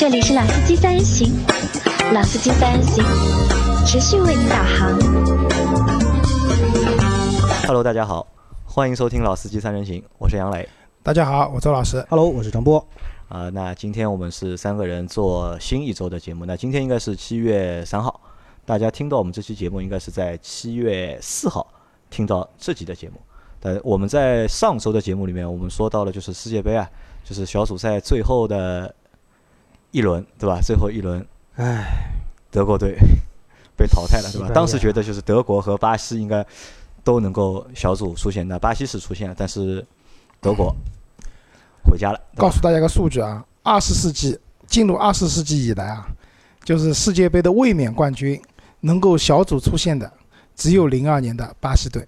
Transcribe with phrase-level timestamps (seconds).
[0.00, 1.30] 这里是老司机三人行，
[2.14, 3.04] 老司机三人行，
[3.84, 4.98] 持续为您导航。
[7.66, 8.26] Hello，大家好，
[8.64, 10.66] 欢迎收听老司机三人行，我是杨磊。
[11.02, 12.02] 大家好，我周老师。
[12.08, 12.82] Hello，我是张波。
[13.28, 16.46] 啊、那今天我们是三个人做新一周的节目。
[16.46, 18.22] 那今天应该是七月三号，
[18.64, 21.66] 大家听到我们这期节目应该是在七月四号
[22.08, 23.20] 听到这集的节目。
[23.60, 26.88] 但我们在上周的节目里面，我们说到了就是世界杯啊，
[27.22, 28.94] 就是小组赛最后的
[29.90, 30.60] 一轮，对吧？
[30.62, 31.24] 最后一轮，
[31.56, 32.12] 唉，
[32.50, 32.96] 德国队
[33.76, 34.50] 被淘汰了，对吧？
[34.54, 36.46] 当时觉得就是德国和巴西应该
[37.02, 39.84] 都能够小组出现，那巴西是出现了，但是
[40.40, 40.74] 德国
[41.84, 42.20] 回家了。
[42.36, 46.06] 告诉大家个数据啊，二十世纪进入二十世纪以来啊，
[46.62, 48.40] 就是世界杯的卫冕冠军
[48.80, 50.10] 能够小组出现的
[50.54, 52.06] 只有零二年的巴西队，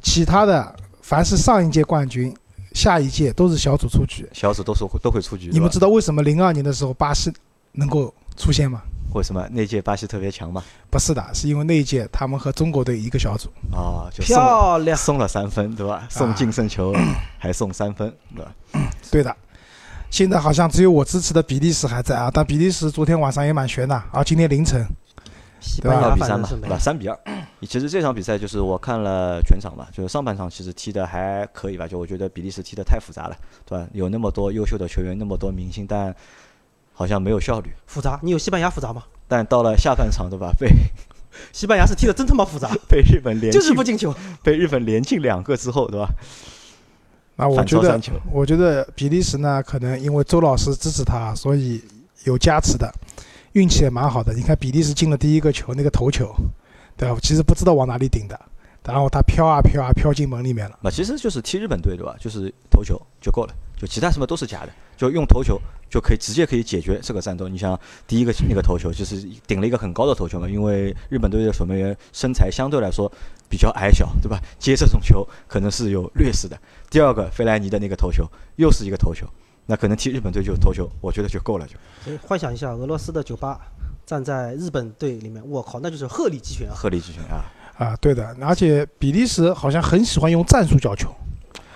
[0.00, 2.34] 其他的凡是上一届冠军，
[2.72, 4.28] 下一届都是小组出局。
[4.32, 5.50] 小组都是会都会出局。
[5.52, 7.32] 你们知道为什么零二年的时候巴西
[7.72, 8.82] 能够出现吗？
[9.12, 10.62] 为什么那届巴西特别强吗？
[10.88, 13.48] 不是的，是因为那一届他们和中国队一个小组。
[13.72, 14.96] 啊，就漂亮！
[14.96, 16.06] 送了三分，对吧？
[16.08, 16.94] 送净胜球
[17.36, 18.52] 还送三分，对吧？
[19.10, 19.36] 对的，
[20.10, 24.86] 现在好像只有我支持的比利时还在啊，但比利时昨天晚上也蛮悬的啊，今天凌晨
[25.58, 26.78] 西班牙二比三嘛，对吧？
[26.78, 27.18] 三比二。
[27.66, 33.86] 其实这场比赛就是我看了全场吧，就是上半场其实踢的还可以吧，就我觉得比利时踢的太复杂了，对吧？
[33.92, 36.14] 有那么多优秀的球员，那么多明星，但
[36.92, 37.70] 好像没有效率。
[37.86, 38.18] 复杂。
[38.22, 39.02] 你有西班牙复杂吗？
[39.28, 40.52] 但到了下半场，对吧？
[40.58, 40.68] 被
[41.52, 44.14] 西班牙是踢的真他妈复杂， 被日本连 就是进不进球。
[44.42, 46.08] 被日本连进两个之后，对吧？
[47.36, 48.00] 那我觉得
[48.32, 51.82] 我觉得比利时呢，可能因为周老师支持他，所以
[52.24, 52.92] 有加持的，
[53.52, 54.34] 运气也蛮好的。
[54.34, 56.34] 你看比利时进了第一个球，那个头球，
[57.00, 57.18] 对吧？
[57.22, 58.38] 其实不知道往哪里顶的，
[58.84, 60.78] 然后他飘啊飘啊飘进门里面了。
[60.82, 62.14] 那其实就是踢日本队，对吧？
[62.20, 67.48] 就是投球就够了，就其他什么都是假的，就用投球就可以直接可以解决这个战斗。
[67.48, 73.10] 你像第一个那个投球，就是顶了一个很高的投球嘛，因为日本队的守门员身材相对来说
[73.48, 74.38] 比较矮小，对吧？
[74.58, 76.58] 接这种球可能是有劣势的。
[76.90, 78.26] 第二个费莱尼的那个投球
[78.56, 79.26] 又是一个投球，
[79.64, 81.72] 那可能踢日本队就投球，我觉得就够了就。
[82.04, 83.58] 所以幻想一下，俄罗斯的酒吧
[84.10, 86.74] 站在日本队里面，我靠，那就是鹤立鸡群啊！
[86.74, 87.46] 鹤立鸡群啊
[87.78, 91.08] 啊，对的，而且比利时好像很喜欢用战术角球。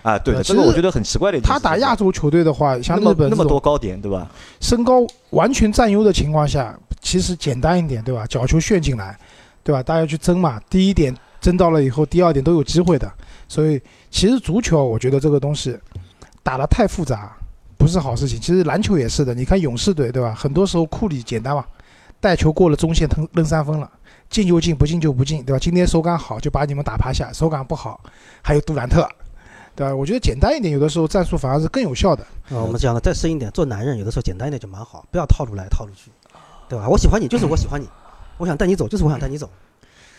[0.03, 0.19] 啊！
[0.19, 1.61] 对这个我觉得很奇怪的一点他。
[1.61, 4.28] 打亚洲球队的话，像日本那么多高点，对吧？
[4.61, 8.27] 身高完全占优的情况下，其实简单一点，对吧？
[8.27, 9.17] 角球炫进来，
[9.62, 9.81] 对吧？
[9.81, 13.09] 大家去争嘛，第一点争到了以后，第二点都有机会的。
[13.47, 13.81] 所以
[14.11, 15.78] 其实足球，我觉得这个东西
[16.43, 17.33] 打得太复杂
[17.78, 18.41] 不是好事情。
[18.41, 20.34] 其实篮球也是的，你看勇士队，对吧？
[20.34, 21.65] 很多时候库里简单嘛，
[22.25, 23.91] 带球过了中线扔扔三分了。
[24.31, 25.59] 进就进，不进就不进，对吧？
[25.59, 28.01] 今天手感好就把你们打趴下，手感不好
[28.41, 29.07] 还有杜兰特，
[29.77, 29.95] 对吧？
[29.95, 32.25] 我觉得简单一点，有的时候战术反而是更有效的。
[32.49, 36.11] 啊，我们讲的再深一点，做男人有的时候简单一点就蛮好，不要套路来套路去，
[36.67, 36.89] 对吧？
[36.89, 37.87] 我喜欢你就是我喜欢你，
[38.39, 39.51] 我想带你走就是我想带你走。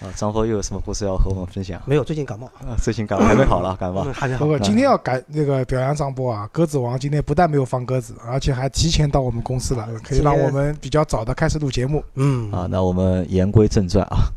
[0.02, 1.82] 啊，张峰又有什么故事要和我们分享？
[1.86, 4.48] 没有，最近感冒，啊，最近感冒还没好了，感冒嗯，还没好不。
[4.50, 12.04] 过嗯今天要改那个表扬张波啊，鸽子王今天不但没有放鸽子，而且还提前到我们公司了，可以让我们比较早的开始录节目。
[12.16, 14.28] 嗯啊，那我们言归正传啊，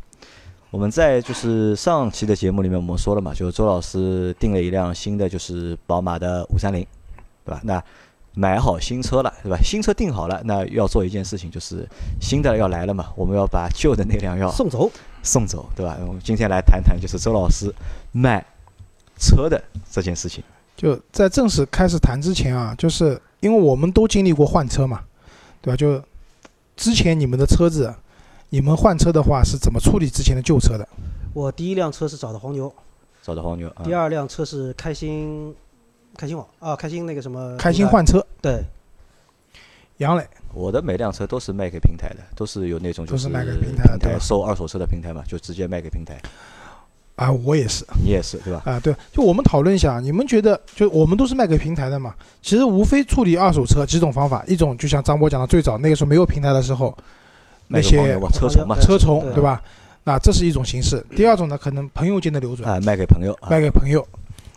[0.71, 6.87] 我们在就是上期的节目里面我们说了嘛，就是周老师订了一辆新的就是宝马的五三零，
[7.45, 7.61] 对吧？
[7.65, 7.83] 那
[8.35, 9.59] 买好新车了，对吧？
[9.65, 11.89] 新车定好了，那要做一件事情，就是
[12.21, 14.89] 新的要来了嘛，我们要把旧的那辆要送走，
[15.29, 15.97] 送走，对吧？
[16.07, 17.73] 我们今天来谈谈就是周老师
[18.13, 18.45] 卖
[19.19, 20.43] 车的这件事情。
[20.77, 25.03] 就在正式开始谈之前啊，就是因为我们都经历过换车嘛，
[25.61, 25.77] 对吧？
[25.77, 26.03] 就
[26.77, 27.93] 之前你们的车子，
[28.49, 30.89] 你们换车的话是怎么处理之前的旧车的？
[31.35, 32.73] 我第一辆车是找的黄牛，
[33.23, 35.55] 找的黄牛啊第，二辆车是开心，
[36.17, 38.63] 开心网啊，开心那个什么，开心换车，对，
[39.99, 46.21] 杨磊我的每辆车都是卖给平台的，都是有那种就是卖给平台的对收二手车的平台嘛，就直接卖给平台。
[47.17, 48.63] 啊，我也是你也是对吧？
[48.65, 52.15] 啊，对，就我们讨论一下，你们觉得就我们都是卖给平台的嘛？
[52.41, 56.97] 其实无非处理二手车几种方法，一种就像张波讲的，最早那个时候没有平台的时候，
[57.67, 57.97] 那些
[58.33, 59.61] 车虫嘛，车虫对对吧？
[60.05, 61.05] 那这是一种形式。
[61.17, 64.07] 第二种呢，可能朋友间的流转，啊，卖给朋友啊，卖给朋友，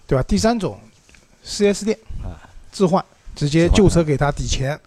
[0.06, 0.24] 对吧？
[0.28, 0.78] 第三种
[1.44, 2.38] ，4S 店啊
[2.72, 3.04] 置换，
[3.36, 4.80] 直接旧车给他抵钱，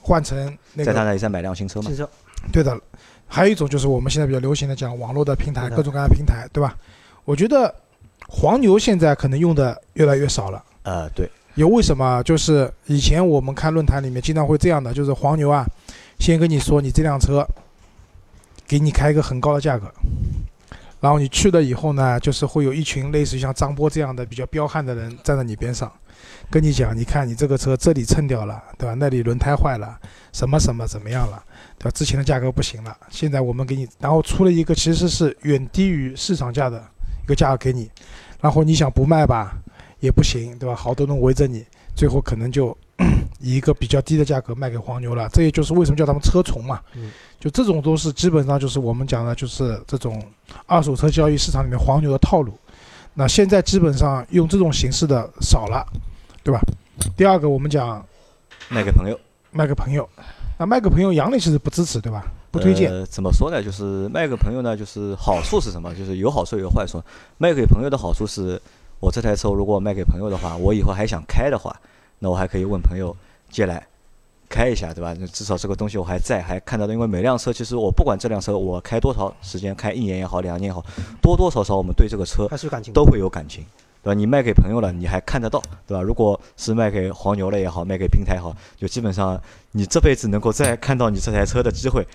[0.00, 0.36] 换成
[0.74, 1.96] 那个在他那里再买辆新车嘛新。
[1.96, 2.08] 车，
[2.52, 2.78] 对的。
[3.32, 6.76] 还有一种就是我们现在比较流行的讲网络的平台，各种各样的平台，对吧？
[7.24, 7.72] 我觉得
[8.26, 10.64] 黄牛现在可能用的越来越少了。
[10.82, 12.20] 呃，对，有为什么？
[12.24, 15.64] 就是以前我们看论坛里面经常会这样的，就是黄牛啊，
[16.18, 17.46] 先跟你说你这辆车，
[18.66, 19.86] 给你开一个很高的价格，
[21.00, 25.92] 然后你去了以后呢，就是会有一群类似于像张波这样的比较彪悍的人站在你边上，
[26.50, 28.94] 跟你讲，你看你这个车这里蹭掉了，对吧？
[28.94, 29.98] 那里轮胎坏了，
[30.32, 31.42] 什么什么怎么样了，
[31.78, 31.90] 对吧？
[31.90, 36.82] 之前的价格不行了，现在我们给你，然后出了一个其实是远低于市场价的
[37.24, 37.90] 一个价格给你，
[38.40, 39.56] 然后你想不卖吧，
[40.00, 40.74] 也不行，对吧？
[40.74, 42.76] 好多人围着你，最后可能就
[43.40, 45.28] 以一个比较低的价格卖给黄牛了。
[45.32, 46.80] 这也就是为什么叫他们车虫嘛。
[46.94, 47.10] 嗯
[47.40, 50.22] 就这种都是基本上就是我们讲的，就是这种
[50.66, 52.52] 二手车交易市场里面黄牛的套路。
[53.14, 55.82] 那现在基本上用这种形式的少了，
[56.42, 56.60] 对吧？
[57.16, 58.04] 第二个我们讲
[58.68, 59.18] 卖给朋友，
[59.50, 60.08] 卖给朋友，
[60.58, 62.24] 那卖给朋友，杨磊其实不支持，对吧？
[62.50, 62.90] 不推荐。
[62.90, 63.06] 呃。
[63.06, 63.62] 怎么说呢？
[63.62, 65.94] 就是卖给朋友呢，就是好处是什么？
[65.94, 67.02] 就是有好处有坏处。
[67.38, 68.60] 卖给朋友的好处是，
[69.00, 71.74] 我这台车如果卖给朋友的话，我以后还想开的话，
[72.18, 73.16] 那我还可以问朋友
[73.50, 73.86] 借来
[74.48, 75.14] 开一下，对吧？
[75.18, 76.92] 那至少这个东西我还在，还看到的。
[76.92, 80.84] 因为每辆车其实我不管这辆车我开多少时间，开一年也好，两年也好，
[81.22, 82.92] 多多少少我们对这个车还是有感情。
[82.92, 83.64] 都会有感情，
[84.02, 84.14] 对吧？
[84.14, 86.02] 你卖给朋友了，你还看得到，对吧？
[86.02, 89.40] 如果是卖给黄牛了也好，卖给平台也好，就基本上
[89.72, 92.06] 你这辈子能够再看到你这台车的机会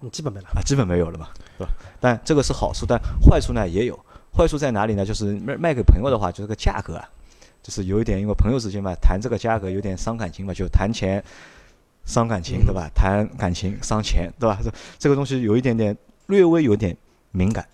[0.00, 0.46] 你，基本没了。
[0.54, 1.28] 啊，基本没有了嘛，
[1.58, 1.72] 对吧？
[2.00, 3.98] 但这个是好处，但坏处呢也有。
[4.34, 5.04] 坏处在哪里呢？
[5.04, 7.08] 就是卖卖给朋友的话，就这个价格啊，
[7.62, 11.22] 就是有一点，因为朋友之间嘛，谈这个价格有点伤感情嘛，就谈钱
[12.04, 12.86] 伤感情，对吧？
[12.94, 14.58] 谈感情伤钱，对吧？
[14.62, 15.96] 这这个东西有一点点
[16.26, 16.96] 略微有点
[17.30, 17.66] 敏感。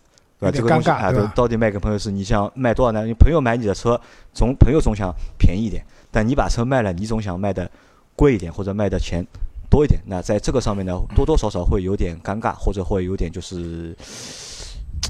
[0.50, 3.04] 这个东西啊，尴尬对吧到底卖给朋友是你想卖多少呢？
[3.04, 4.00] 你朋友买你的车，
[4.32, 7.70] 总朋友总想便宜一点，但你把车卖了，你总想卖的
[8.16, 9.24] 贵一点，或者卖的钱
[9.70, 10.00] 多一点。
[10.06, 13.94] 那在这个上面呢，多多少少会有点尴尬，或者会有点就是。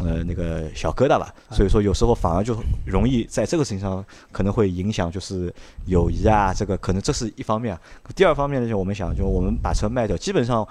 [0.03, 2.57] 呃，那个小疙瘩吧，所以说有时候反而就
[2.87, 4.03] 容易在这个事情上
[4.33, 7.81] 可能会影响，就是友谊啊，这个可能这是一方面啊。
[8.17, 10.67] 第二方面呢，就我们想，就我们把车卖掉，基本上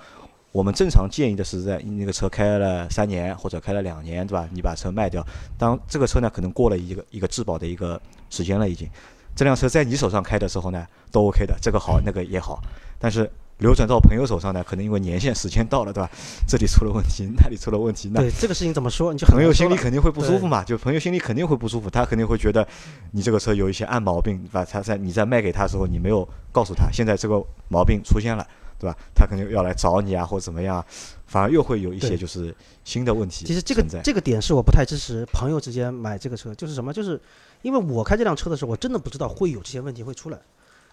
[0.52, 4.48] 我们正常建议的是在那个车开了三年或者开了两年，对吧？
[4.52, 5.26] 你把车卖掉，
[5.58, 8.00] 当这个车呢可能过了一个一个质保的一个
[8.30, 8.90] 时间了，已经，
[9.36, 12.62] 这辆车在你手上开的时候呢都 OK 的，这个好那个也好，
[13.00, 16.10] 但是流转到朋友手上呢，可能因为年限时间到了，对吧？
[16.46, 22.68] 这里出了问题，那里出了问题，那对这个事情怎么说，你就朋友心里肯定会不舒服嘛，就朋友心里肯定会不舒服，他肯定会觉得
[23.12, 24.66] 你这个车有一些暗毛病，对吧？
[24.66, 28.46] 他在你在卖给他的时候，你没有告诉他，现在这个毛病出现了，
[28.82, 28.98] 对吧？
[29.14, 30.84] 他肯定要来找你啊，或者怎么样，
[31.28, 33.86] 反而又会有一些就是新的问题其实这个。
[34.04, 36.92] 这个点是我不太支持朋友之间买这个车，就是什么？
[36.92, 37.22] 就是
[37.62, 40.40] 因为我开这辆车的时候，我真的不知道会有这些问题会出来，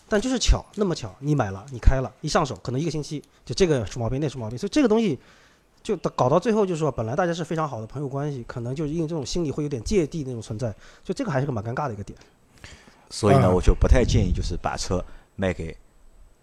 [0.07, 5.19] 但就是巧，那么巧，你买了，你开了，一上手可能一个星期就这个出毛病，那出毛病，所以这个东西
[5.83, 12.19] 就到搞到最后，就是说本来大家是非常好的朋友关系，可能就是因为这种心理会有点芥蒂那种存在，就这个还是个蛮尴尬的一个点。
[13.09, 15.03] 所以呢，啊我就不太建议就是把车
[15.37, 15.75] 卖给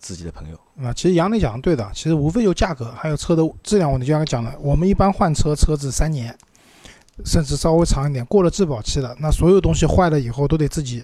[0.05, 0.59] 自己的朋友。
[0.85, 4.05] 啊，其实杨磊讲的对的，其实无非就价格还有车的质量问题。
[4.05, 6.37] 就像讲的，我们一般换车，车子三年，
[7.25, 11.03] 甚至稍微长一点，过了质保期了，那所有东西坏了以后都得自己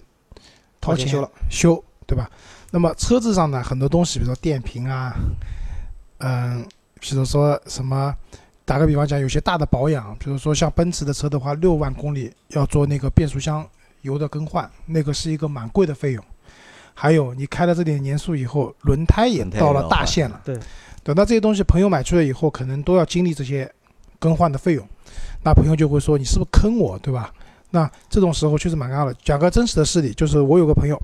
[0.79, 2.29] 掏钱修了修，对吧？
[2.69, 5.15] 那么车子上呢，很多东西，比如说电瓶啊，
[6.19, 6.63] 嗯，
[6.99, 8.15] 比如说什么，
[8.65, 13.67] 打个比方讲，有些大的保养，比如说像奔驰的车的话，六万公里要做那个变速箱
[14.03, 16.23] 油的更换，那个是一个蛮贵的费用。
[16.93, 20.57] 还有你开了这点年数以后，轮胎也到了大限了，对，
[21.03, 23.71] 等到这些东西朋友买去了以后，可能都要经历这些
[24.19, 24.87] 更换的费用，
[25.43, 27.33] 那朋友就会说你是不是坑我，对吧？
[27.71, 29.15] 那这种时候确实蛮尴尬的。
[29.23, 31.01] 讲个真实的事例，就是我有个朋友，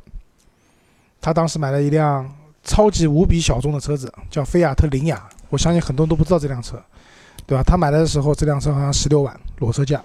[1.22, 2.30] 他当时买了一辆
[2.64, 6.78] 超级无比小众的车子，叫菲亚特凌雅，我相信很多人都不知道这辆车，
[7.46, 7.64] 对吧？
[7.64, 10.04] 他买来的时候，这辆车好像十六万裸车价，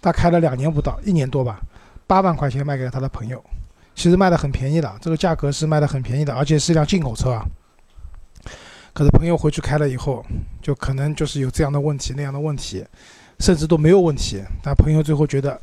[0.00, 1.60] 他开了两年不到，一年多吧，
[2.06, 3.44] 八万块钱卖给了他的朋友，
[3.98, 7.44] 其实卖的很便宜的，这个价格是卖的很便宜的，而且是一辆进口车啊。
[8.92, 10.24] 可是朋友回去开了以后，
[10.62, 12.84] 就可能就是有这样的问题那样的问题，
[13.40, 15.60] 甚至都没有问题，但朋友最后觉得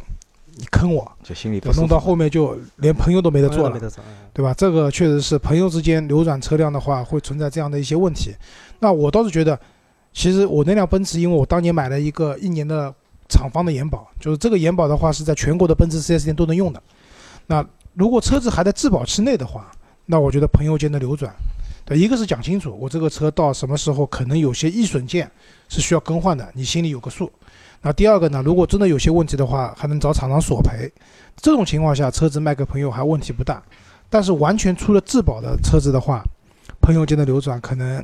[0.56, 3.80] 你坑我，就心里不对弄到后面就连朋友都没得做了
[4.34, 4.54] 对吧？
[4.54, 8.36] 这个确实是朋友之间流转车辆的话，会存在这样的一些问题。
[8.80, 9.58] 那我倒是觉得，
[10.12, 12.94] 其实我那辆奔驰，因为我当年买了一个一年的
[13.30, 16.84] 厂方的延保，就是这个延保的话是在全国的奔驰 4S 店都能用的。
[17.48, 17.65] 那
[17.96, 19.72] 如果车子还在质保期内的话，
[20.06, 21.34] 那我觉得朋友间的流转，
[21.84, 25.30] 对，一个是讲清楚我这个车到什么时候可能有些易损件
[25.70, 27.32] 是需要更换的，你心里有个数。
[27.82, 30.92] 那第二个呢，如果真的有些问题的话，还能找厂商索赔。
[31.38, 33.62] 这种情况下，车子卖给朋友还问题不大。
[34.10, 36.24] 但是完全出了质保的车子的话，
[36.82, 38.04] 朋友间的流转可能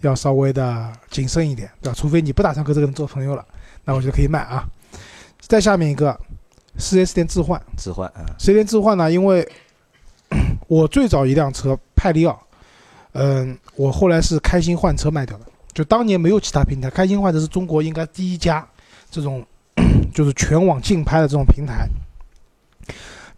[0.00, 1.94] 要稍微的谨慎一点，对吧？
[1.98, 3.44] 除非你不打算跟这个人做朋友了，
[3.84, 4.66] 那我觉得可以卖啊。
[5.40, 6.18] 再下面一个
[6.78, 7.60] ，4 S 店置换。
[7.76, 9.46] 置换啊，4 S 店置换呢，因为
[10.68, 12.40] 我最早一辆车派利奥，
[13.12, 15.44] 嗯，我后来是开心换车卖掉的。
[15.72, 18.66] 就当年没有其他平台，开心换车是中国应该第一家
[19.10, 19.44] 这种
[20.12, 21.88] 就是全网竞拍的这种平台。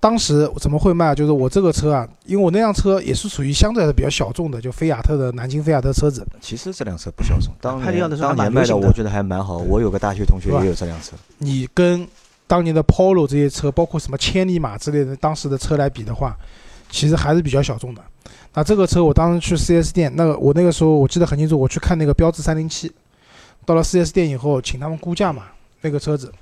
[0.03, 1.15] 当时怎么会卖？
[1.15, 6.27] 就是我这个车啊，因为我那辆车也是属于相对来说比较小众的，就菲亚特的南京菲亚特车子。
[6.41, 9.59] 其实这辆车不小众，当年的时候还蛮当年卖的我觉得还蛮好。
[9.59, 12.09] 我有个大学同学也有这辆车，你跟
[12.51, 16.37] 当年的 Polo 这些车，包括什么千里马之类的当时的车来比的话，
[16.91, 18.03] 其实还是比较小众的。
[18.55, 22.91] 那这个车我当时去 4S 店，那个我那个时候我记得很清楚，我去看那个标致307，
[23.65, 25.45] 到了 4S 店以后，请他们估价嘛，
[25.83, 26.33] 那个车子，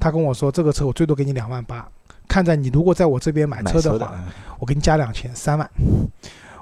[0.00, 1.88] 他跟我说这个车我最多给你两万八，
[2.26, 4.18] 看在你如果在我这边买买车的话，
[4.58, 5.70] 我给你加两千，三万。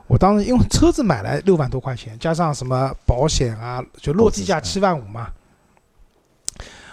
[0.07, 5.29] 我当时因为车子买来六万多块钱，加上什么保险啊，就落地价七万五嘛，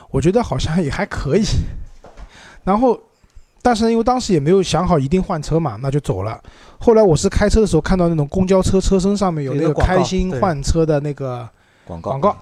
[0.10, 1.43] 我觉得好像也还可以。
[2.63, 2.99] 然后，
[3.61, 6.41] 但是因为当时也没有想好一定换车嘛，那就走了。
[6.79, 11.47] 后来我是开车的时候看到那种公交车车身上面有那个开心换车的那个
[11.85, 12.37] 广告广告，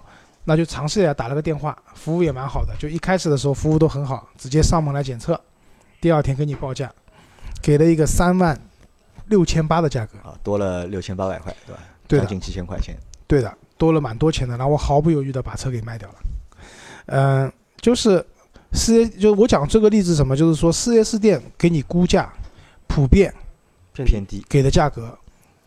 [0.45, 2.73] 那就尝试一下打了个电话，服务也蛮好的。
[2.79, 5.39] 就一开始的时候服务都很好，直接上门来检测，
[5.99, 6.91] 第二天给你报价，
[7.61, 8.59] 给了一个三万
[9.27, 10.17] 六千八的价格。
[10.19, 11.81] 啊，多了六千八百块，对吧？
[12.07, 12.97] 对的将近七千块钱。
[13.27, 16.15] 对的，多了蛮多钱的，然后我毫不犹豫的把车给卖掉了。
[17.11, 18.25] 嗯、就是
[18.71, 22.31] 四 S，就我讲这个例子什么，就是说四 S 店给你估价，
[22.87, 23.33] 普遍
[23.93, 25.17] 偏偏低，给的价格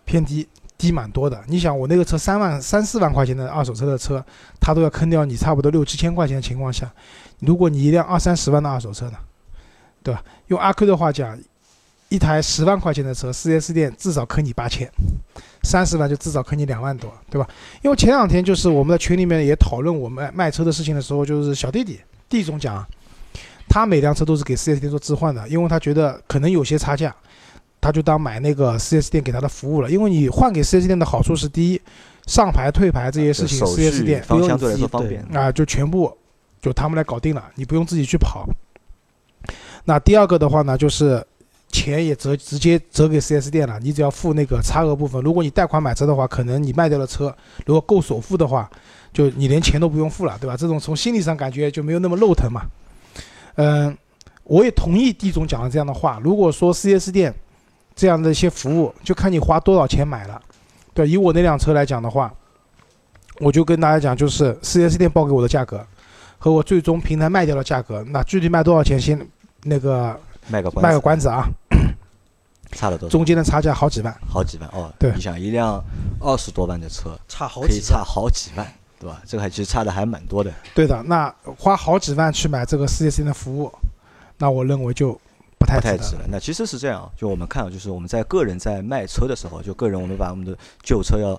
[0.04, 0.46] 偏低，
[0.78, 1.42] 低蛮多的。
[1.46, 4.24] 你想，我那个车三万三四万块钱的二手车的车，
[4.60, 6.90] 他都要坑掉你差不多六七千块钱的情况下，
[7.40, 9.18] 如果你一辆二三十万的二手车呢，
[10.02, 10.22] 对吧？
[10.46, 11.38] 用阿 Q 的话讲，
[12.08, 14.90] 一台十万块钱的车，四 S 店至少坑你八千，
[15.62, 17.48] 三十万就至少坑你两万多，对吧？
[17.82, 21.98] 因为前两天就是我们在群里面也讨论我们卖车的事情的时候，就是小弟弟
[22.32, 22.88] 弟总讲啊，
[23.68, 27.14] 他每辆车都是给 4S 店做置换的，因为他觉得可能有些差价，
[27.80, 29.90] 他就当买那个 4S 店给他的服务了。
[29.90, 31.80] 因为你换给 4S 店的好处是，第一，
[32.26, 35.20] 上牌退牌这些事情手 4S 店方相对。
[35.34, 36.16] 啊、就全部
[36.60, 38.48] 就他们来搞定了，你不用自己去跑。
[39.84, 41.24] 那第二个的话呢，就是
[41.70, 45.20] 钱也折直接折给 4S 店了，你只要付那个差额部分。
[45.22, 47.34] 如果你贷款买车的话，可能你卖掉了车，
[47.66, 48.70] 如果够首付的话，
[49.12, 50.56] 就你连钱都不用付了，对吧？
[50.56, 52.62] 这种从心理上感觉就没有那么肉疼嘛。
[53.56, 53.96] 嗯，
[54.44, 56.18] 我也同意地总讲的这样的话。
[56.22, 57.34] 如果说 4S 店
[57.94, 60.40] 这样的一些服务，就看你花多少钱买了。
[60.94, 62.32] 对，以我那辆车来讲的话，
[63.40, 65.86] 我就跟大家讲，就是 4S 店报给我的价格
[66.38, 69.26] 和我最终平台卖掉的价格，那具体卖多少钱先
[69.64, 71.46] 那个卖个关子，卖个关子啊，
[72.72, 73.12] 差了多少？
[73.12, 74.14] 中间的差价好几万。
[74.28, 74.92] 好几万哦。
[74.98, 75.82] 对你想一辆
[76.20, 78.02] 二十多万的车，差好可以差。
[78.02, 78.66] 好几万，
[79.02, 79.20] 对吧？
[79.26, 80.54] 这个还其实差的还蛮多的。
[80.76, 81.28] 对的，那
[81.58, 83.72] 花好几万去买这个 4S 店的服务，
[84.38, 85.20] 那我认为就
[85.58, 86.24] 不太太值了。
[86.28, 91.36] 那其实是这样，就我们看，就是我们在个人在卖车的时候，就个人我们把我们的旧车要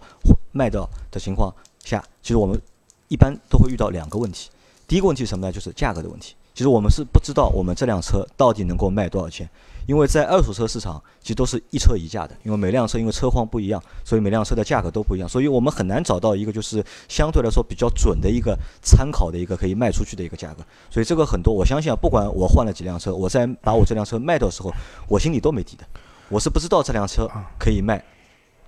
[0.52, 1.54] 卖掉的情况
[1.86, 2.62] 下，其实我们
[3.08, 4.50] 一般都会遇到两个问题。
[4.86, 5.52] 第一个问题是什么呢？
[5.52, 6.36] 就是价格的问题。
[6.54, 9.50] 其实我们是不知道我们这辆车到底能够卖多少钱，
[9.86, 20.64] 因为在二手车市场其实都是一车一价的，因为每辆车因为车况不一样，所以每辆车的价格都不一样，所以我们很难找到一个就是相对来说比较准的一个参考的一个可以卖出去的一个价格。
[20.90, 24.72] 所以这个很多，我相信啊，不管我换了几辆车，我在把我这辆车卖掉的时候，
[25.08, 25.84] 我心里都没底的，
[26.30, 28.04] 我是不知道这辆车啊可以卖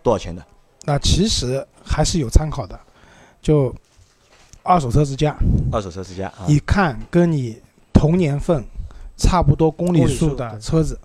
[0.03, 0.45] 多少钱的。
[0.83, 2.79] 那其实还是有参考的，
[3.41, 3.73] 就
[4.63, 5.35] 二手车之家，
[5.71, 7.59] 二手车之家啊，一看跟你
[7.91, 8.63] 同年份
[9.17, 10.99] 差不多公里数数的车子，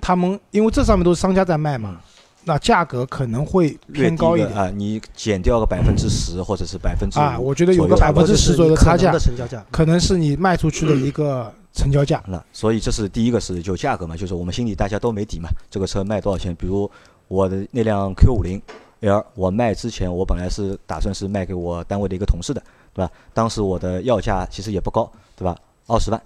[0.00, 2.00] 他们因为这上面都是商家在卖嘛，
[2.44, 12.20] 那价格可能会偏高一点啊，你减掉个百分之十或者是百分之啊，我觉得有个百分之十左右的差价的，成交价，可能是你卖出去的一个成交价。
[12.26, 16.52] 那所以这是第一个是就价格嘛，就是我们心里大家都没底嘛，这个车卖多少钱？
[16.56, 16.90] 比如
[17.28, 18.60] 我的那辆 Q 五零
[19.00, 22.60] L，我卖之前我本来是打算是卖给我单位的一个同事的，
[22.92, 23.10] 对吧？
[23.32, 25.56] 当时我的要价其实也不高，对吧？
[25.86, 26.20] 二十万。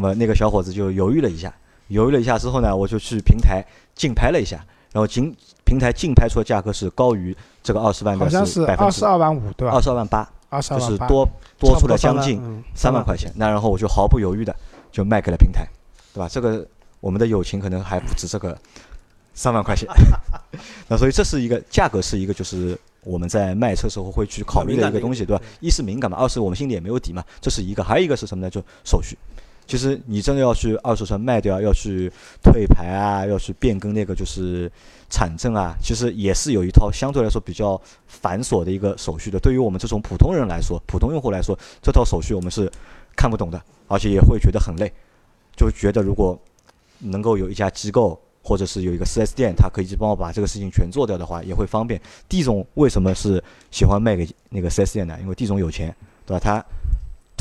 [0.00, 1.54] 那么那个小伙子就犹豫了一下，
[1.88, 3.62] 犹豫了一下之后呢，我就去平台
[3.94, 4.56] 竞拍了一下，
[4.92, 9.82] 然后竞平台竞拍出的价格是高于这个二十万的，好像是百分之二十二万五，对吧二？
[9.82, 11.28] 十二万八，就二十二万八，是多
[11.58, 13.30] 多出了将近嗯三万块钱。
[13.36, 14.56] 那然后我就毫不犹豫的
[14.90, 15.68] 就卖给了平台，
[16.14, 16.26] 对吧？
[16.26, 16.66] 这个
[17.00, 18.56] 我们的友情可能还不止这个
[19.34, 19.86] 三万块钱。
[20.88, 25.42] 那所以这是一个价格，是一个就是我们在卖车时候会去考虑的一个东西，对吧？
[25.60, 27.84] 一是敏感嘛，二是我们心里也没有底嘛，这是一个。
[27.84, 28.48] 还有一个是什么呢？
[28.48, 29.18] 就手续。
[29.70, 32.10] 其实你真的要去二手车卖掉，要去
[32.42, 34.68] 退牌啊，要去变更那个就是
[35.08, 39.38] 产证啊，其实也是有一套相对来说比较繁琐的一个手续的。
[39.38, 42.68] 对于我们这种普通人来说，普通用户来说，这套手续我们是
[43.14, 44.92] 看不懂的，而且也会觉得很累，
[45.54, 46.36] 就觉得如果
[46.98, 52.00] 能够有一家机构或者是有一个 4S 店，他可以去帮我把这个事情全做掉的话，也会方便。
[52.28, 55.16] 地总为什么是喜欢卖给那个 4S 店呢？
[55.20, 55.94] 因为地总有钱，
[56.26, 56.40] 对吧？
[56.42, 56.66] 他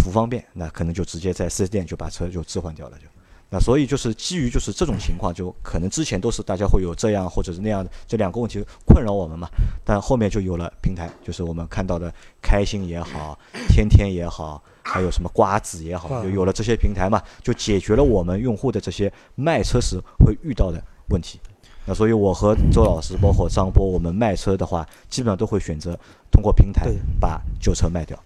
[0.02, 3.06] 图方便，那可能就直接在四 S 店就把车就置换掉了就。
[3.52, 9.50] 那所以就是基于就是这种情况，就可能之前都是大家会有这样或者是那样的这两个问题困扰我们嘛，
[9.84, 12.14] 但后面就有了平台，就是我们看到的
[12.44, 20.80] 开心也好，天天也好，还有什么瓜子也好，就有了这些平台嘛，就解决了我们用户的这些卖车时会遇到的
[21.10, 21.40] 问题。
[21.86, 28.24] 那所以我和周老师，包括张波，我们卖车的话，基本上都会选择通过平台把旧车卖掉。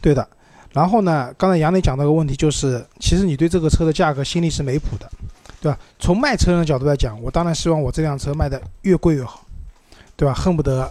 [0.00, 0.28] 对的。
[0.72, 5.10] 然后呢，刚才杨磊讲到个问题，就是其实你对这个车的价格心里是没谱的，
[5.60, 5.78] 对吧？
[5.98, 9.44] 从卖车人的角度来讲，我当然希望我这辆车卖的越贵越好，
[10.16, 10.32] 对吧？
[10.32, 10.88] 恨不得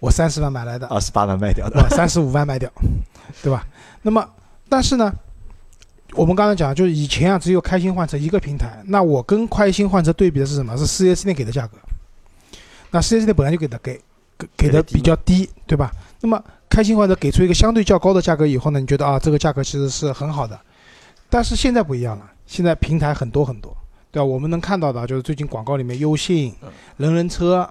[0.00, 1.88] 我三十万买来的，二十八万卖掉对吧？
[1.88, 2.68] 的，三十五万卖掉，
[3.42, 3.64] 对吧？
[4.02, 4.28] 那么，
[4.68, 5.12] 但是呢，
[6.14, 10.76] 我们刚才讲，就是以前啊，只有开心换车一个平台，那我跟开心换车对比的是什么？
[10.76, 11.78] 是四 S 店给的价格。
[12.90, 14.00] 那四 S 店本来就给的给
[14.36, 15.92] 给给的比较低，对吧？
[16.20, 20.58] 那么开心换车给出一个相对较高的价格以后呢，你觉得啊，这个价格其实是很好的。
[21.28, 23.76] 但是现在不一样了，现在平台很多很多，
[24.10, 24.24] 对吧？
[24.24, 27.70] 我们能看到的就是最近广告里面优信嗯、人人车，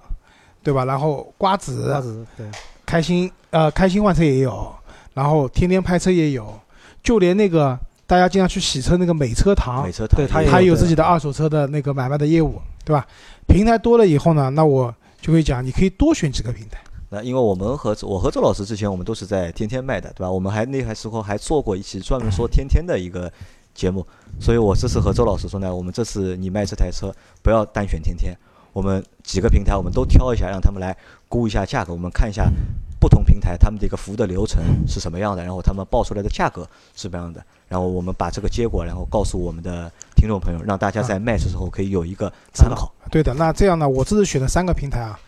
[0.62, 0.84] 对吧？
[0.84, 2.46] 然后瓜子、瓜子对，
[2.86, 4.72] 开心呃开心换车也有，
[5.14, 6.56] 然后天天拍车也有，
[7.02, 13.04] 就连那个大家经常去洗车那个美车堂美，车对它也它也有自己的二手车的那个买卖的业务，对吧？
[13.48, 16.78] 平台多了以后呢，那我就会讲，你可以多选几个平台。
[17.14, 20.30] 那因为我们和我和周老师之前我们都是在天天卖的，对吧？
[20.30, 23.30] 我们还那还时候还做过一期专门说天天的一个
[23.74, 24.06] 节目，
[24.40, 28.34] 所以我这次和周老师说呢，我们这次你卖这台车不要单选天天，
[28.72, 30.96] 我们几个平台我们都挑一下，让他们来
[31.28, 32.50] 估一下价格，我们看一下
[32.98, 36.66] 不同平台他们的一个服务的流程是什么样的，然后他们报出来的价格
[36.96, 42.90] 是什么样的，然后我们把这个结果然后告诉我们的听众朋友，让大家在卖的时候可以有一个参考。
[43.10, 45.20] 对的，那这样呢，我这次选了三个平台啊，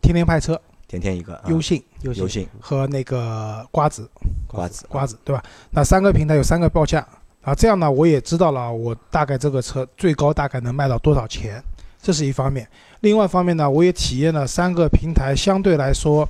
[0.00, 4.08] 天天派车、天天一个啊优信优优信和那个瓜子
[4.46, 5.42] 瓜子瓜子，对吧？
[5.70, 7.06] 那三个平台有三个报价
[7.42, 11.62] 啊，这样呢，我也知道了，我大概这个车最高大概能卖到多少钱，
[12.00, 12.68] 这是一方面。
[13.00, 16.28] 另外一方面呢，我也体验了三个平台相对来说，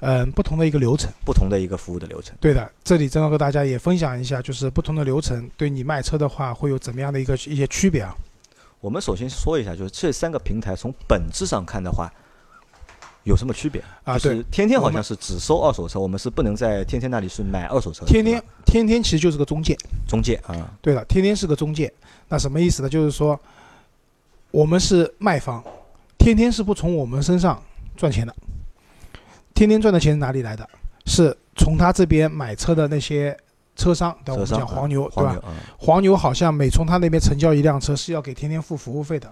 [0.00, 1.10] 嗯，不同的一个流程。
[1.24, 2.36] 不同的一个服务的流程。
[2.40, 8.14] 对的，这里正好和大家也分享一下，就是不同的流程对你卖车的话会有怎么样的一个一些区别啊？
[8.80, 12.12] 我们首先说一下，就是这三个平台从本质上看的话，
[13.24, 13.82] 有什么区别？
[14.04, 18.04] 啊，对就是，天天好像是只收二手车，我们是不能在天天那里是买二手车。
[18.06, 19.76] 天天天天其实就是个中介。
[20.08, 21.92] 中介啊，对了，天天是个中介，
[22.28, 22.88] 那什么意思呢？
[22.88, 23.38] 就是说，
[24.50, 25.62] 我们是卖方，
[26.18, 27.62] 天天是不从我们身上
[27.96, 28.34] 赚钱的，
[29.54, 30.68] 天天赚的钱是哪里来的？
[31.06, 33.36] 是从他这边买车的那些
[33.76, 34.40] 车商，对吧？
[34.40, 35.40] 我们讲黄牛，对吧
[35.78, 39.30] 黄牛好像每从他那边成交一辆车是要给天天付服务费的，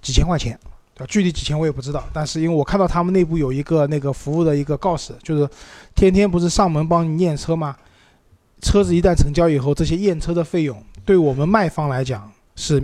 [0.00, 0.58] 几千块钱，
[0.94, 1.06] 对吧？
[1.08, 5.48] 具体几千我也不知道，但是因为我看到他们内部有一个那个服务的一个告示，就是
[5.94, 7.76] 天天不是上门帮你验车吗？
[8.60, 12.80] 车子一旦成交以后，这些验车的费用对我们卖方来讲是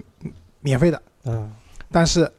[0.61, 1.53] 免费的，嗯，
[1.91, 2.31] 但是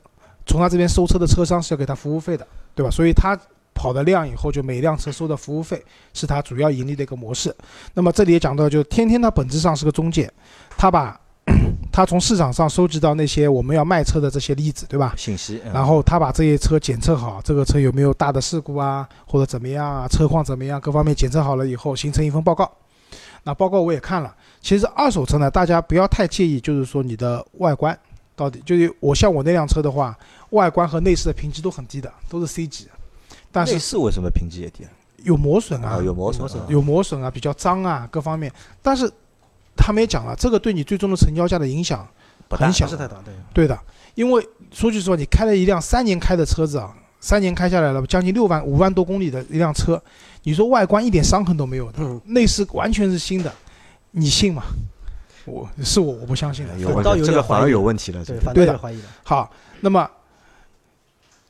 [0.46, 2.92] 从他这边收车的车商是要给他服务费的，对吧？
[2.92, 3.40] 所以他
[3.74, 5.82] 跑的量以后，就每辆车收的服务费
[6.14, 7.56] 是他主要盈利的一个模式。
[7.94, 10.30] 那么这里也讲到，就是天天它本质上是个中介，
[10.78, 11.18] 他把
[11.92, 15.14] 他从市场上收集到那些我们要卖车的这些例子，对吧？
[15.18, 22.72] 信息，嗯然后他把这些车检测好，这个车有没有大的事故啊，或者怎么样啊，车况怎么样，各方面检测好了以后，形成一份报告。
[23.44, 27.98] 那报告我也看了，其实二手车呢，大家不要太介意，就是说你的外观
[28.36, 30.18] 到底，就是我像我那辆车的话，
[30.52, 32.88] 外观和内饰的评级都很低的，都是 C 级，
[33.52, 34.90] 但内饰为什么评级也低啊？
[35.24, 38.52] 有磨损啊啊，，有磨损有磨损啊，有磨损啊，比较脏啊，各方面。
[38.82, 39.12] 但是
[39.80, 42.06] 他们也讲了，这个对你最终的成交价的影响
[42.50, 42.86] 很小。
[42.86, 43.80] 不是太大，对，对的，
[44.16, 50.02] 因为说句实话，你开了一辆三年开的车子啊，三年开下来了，将近六万五万多公里的一辆车，
[50.44, 53.52] 你说外观一点伤痕都没有的，嗯，内饰完全是新的，
[54.12, 54.64] 你信吗？
[55.46, 56.74] 我是我我不相信的。
[57.02, 57.72] 倒有点问题这个反而怀疑。
[57.72, 58.78] 有问题了，这对，对的。
[58.78, 60.08] 怀疑的，好，那么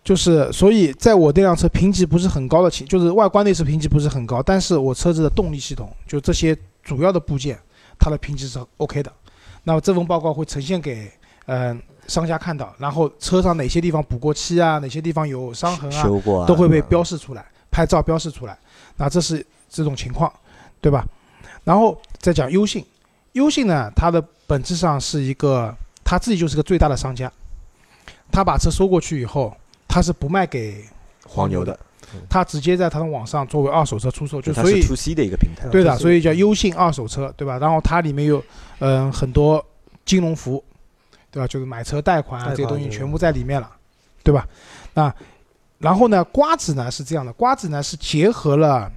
[0.04, 7.60] 就是所以在我这辆车评级不是很高的情，就是外观内饰评级不是很高，但是我车子的动力系统就这些主要的部件，
[8.00, 9.12] 它的评级是 OK 的。
[9.64, 11.12] 那么这份报告会呈现给
[11.52, 18.56] 嗯、商家看到，然后车上哪些地方补过漆啊，哪些地方有伤痕啊，修过啊都会被标示出来，拍照标示出来。
[18.98, 20.32] 那这是这种情况，
[20.80, 21.04] 对吧？
[21.64, 22.86] 然后再讲优信，
[23.32, 27.32] 优信呢，它的本质上是一个，它自己就是个最大的商家，
[28.32, 29.56] 他把车收过去以后，
[29.88, 30.86] 他是不卖给牛
[31.28, 31.80] 黄牛的，
[32.30, 37.58] 他直接在他的网上作为二手车出售，就它是所以 to C 的一个平台，对的，所以叫优信二手车，对吧？
[37.60, 38.44] 然后它里面有
[38.80, 39.64] 嗯、很多
[40.06, 40.64] 金融服务，
[41.32, 41.48] 对吧？
[41.48, 43.70] 就是买车贷款啊这些东西全部在里面了，
[44.24, 44.48] 对吧？
[44.94, 45.14] 那
[45.78, 48.92] 然后呢，瓜子呢是这样的，瓜子呢是结合了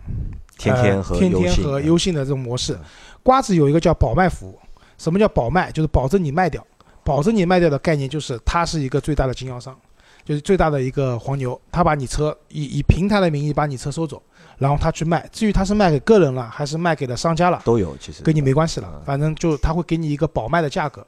[0.58, 2.80] 天天呃和天天和嗯优信的这种模式嗯。
[3.22, 4.58] 瓜子有一个叫保卖服务，
[4.98, 5.70] 什么叫保卖？
[5.70, 6.64] 就是保证你卖掉，
[7.04, 9.78] 保证你卖掉的概念就是它是一个最大的经销商，
[10.24, 14.22] 就是最大的一个黄牛，他把你车以以平台的名义把你车收走，
[14.58, 21.06] 然后他去卖，至于他是卖给个人了还是卖给了商家了，都有，其实跟你没关系了嗯，反正就他会给你一个保卖的价格。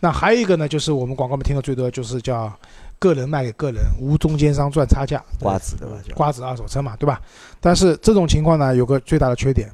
[0.00, 2.52] 那还有一个呢，就是我们广告们听的最多，就是叫
[2.98, 5.96] 个人卖给个人，无中间商赚差价，瓜子对吧？
[6.14, 7.20] 瓜子二手车嘛，对吧？
[7.60, 9.70] 但是这种情况呢，有个最大的缺点，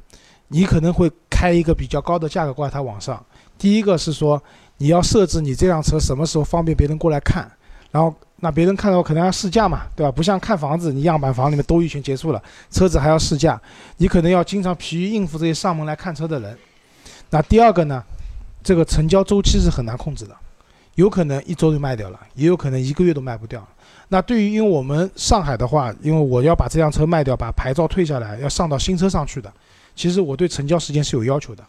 [0.47, 3.23] 你可能会开一个比较高的价格挂在它网上。
[3.57, 4.41] 第一个是说
[4.77, 7.51] 你要设置你这辆车什么时候方便别人过来看，
[7.91, 10.11] 然后那别人看到可能要试驾嘛，对吧？
[10.11, 13.61] 不像看房子，你样板房里面兜一圈结束了，车子还要试驾，
[13.97, 16.57] 你可能要经常疲于应付这些上门来看车的人。
[17.29, 18.03] 那第二个呢，
[18.63, 20.35] 这个成交周期是很难控制的，
[20.95, 23.65] 有可能一周就卖掉了，也有可能一个月都卖不掉。
[24.07, 29.51] 那对于因为我们上海的话，因为我要把这辆车卖掉，把牌照退下来，要上到新车上去的，
[29.95, 31.63] 其实我对成交时间是有要求的。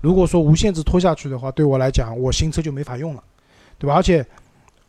[0.00, 3.22] 如果说无限制拖下去的话，对我来讲，我新车就没法用了，
[3.78, 3.94] 对吧？
[3.94, 4.26] 而且，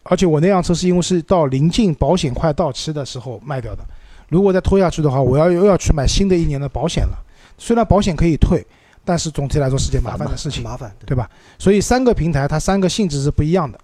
[0.08, 3.84] 而且我那辆车是因为是到临近保险快到期的时候卖掉的，
[4.30, 7.18] 如果再拖下去的话，我要又要去买新的一年的保险了。
[7.58, 8.66] 虽然保险可以退，
[9.04, 11.30] 但是总体来说是件麻烦的事情，麻烦，对吧？
[11.58, 13.80] 所以三个平台它三个性质是不一样的，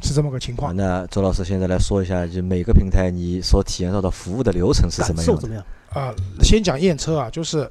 [0.00, 0.74] 是这么个情，况。
[0.74, 5.32] 那周老师现在来说一下，就每个平台你所体验到的服务的流程是怎么样的？
[5.32, 5.64] 感受怎么样？
[5.92, 7.68] 啊、先讲验车啊，就是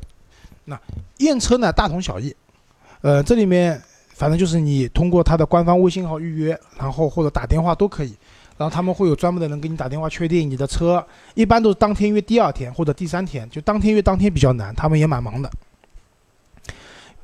[0.66, 0.80] 那
[1.18, 2.36] 验车呢大同小异，
[3.02, 3.82] 呃，这里面
[4.18, 8.16] 反正就是你通过他的官方微信号预约，然后或者打电话都可以，
[8.58, 15.48] 然后他们会有专门的人给你打电话确定你的车，一般都是当天约第二天或者第三天，就当天约当天比较难，他们也蛮忙的。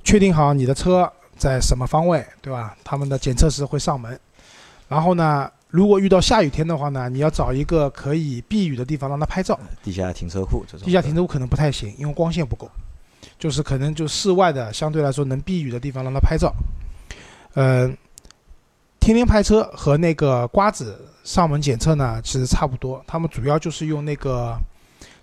[0.03, 2.77] 确定好你的车在什么方位，对吧？
[2.83, 4.19] 他们的检测师会上门，
[4.87, 9.59] 然后呢，如果遇到下雨天的话呢，你要找一个可以避雨的地方让他拍照。
[9.81, 12.69] 地下停车库这种，地下停车库可能不太行，因为光线不够，
[13.39, 16.53] 就是可能就室外的相对来说能避雨的地方让他拍照。
[17.55, 17.95] 嗯、
[18.99, 24.57] 天天拍车和那个瓜子上门检测呢，其实差不多，他们主要就是用那个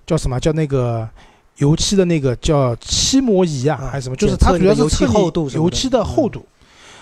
[0.07, 1.09] 叫什么叫那个
[1.57, 6.47] 油漆的那个叫漆膜仪啊，啊还是什么，就是它主要是测厚度油漆的厚度。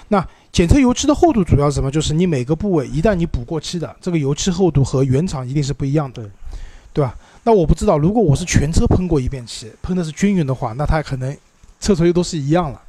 [0.08, 1.90] 那检测油漆的厚度主要是什么？
[1.90, 6.22] 就是你每个部位一旦你补过漆的，这个油漆厚度和原厂一定是不一样的，
[6.92, 7.14] 对对吧？
[7.44, 11.36] 那我不知道，如果我是全车喷过一遍漆，喷的是均匀的话，那它可能
[11.78, 12.82] 测出来都是一样了，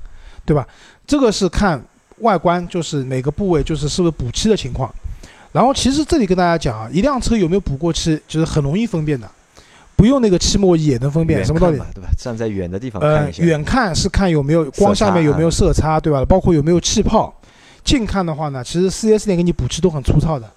[0.45, 0.67] 对吧？
[1.05, 1.79] 这个是看
[2.21, 4.93] 外观，就是每个部位就是是不是补漆的情况。
[5.51, 9.27] 然后其实这里跟大家讲啊，一辆车有没有补过漆，就是很容易分辨的，
[9.95, 12.09] 不用那个漆膜仪也能分辨，什么道理对吧？
[12.17, 16.23] 站在远的地方呃看一，下，远看是看有没有光下面有没有色差，对吧？
[16.23, 17.33] 包括有没有气泡。
[17.83, 20.47] 近看的话呢，其实 4S 店给你补漆都很粗糙的，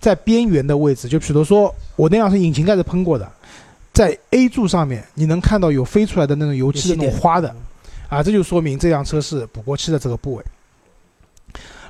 [0.00, 3.30] 在边缘的位置，就比如说我那辆是引擎盖是喷过的，
[3.92, 7.54] 在 A 柱上面你能看到有飞出来的那种油漆的那种花的，
[8.08, 10.44] 啊，这就说明这辆车是补过漆的这个部位。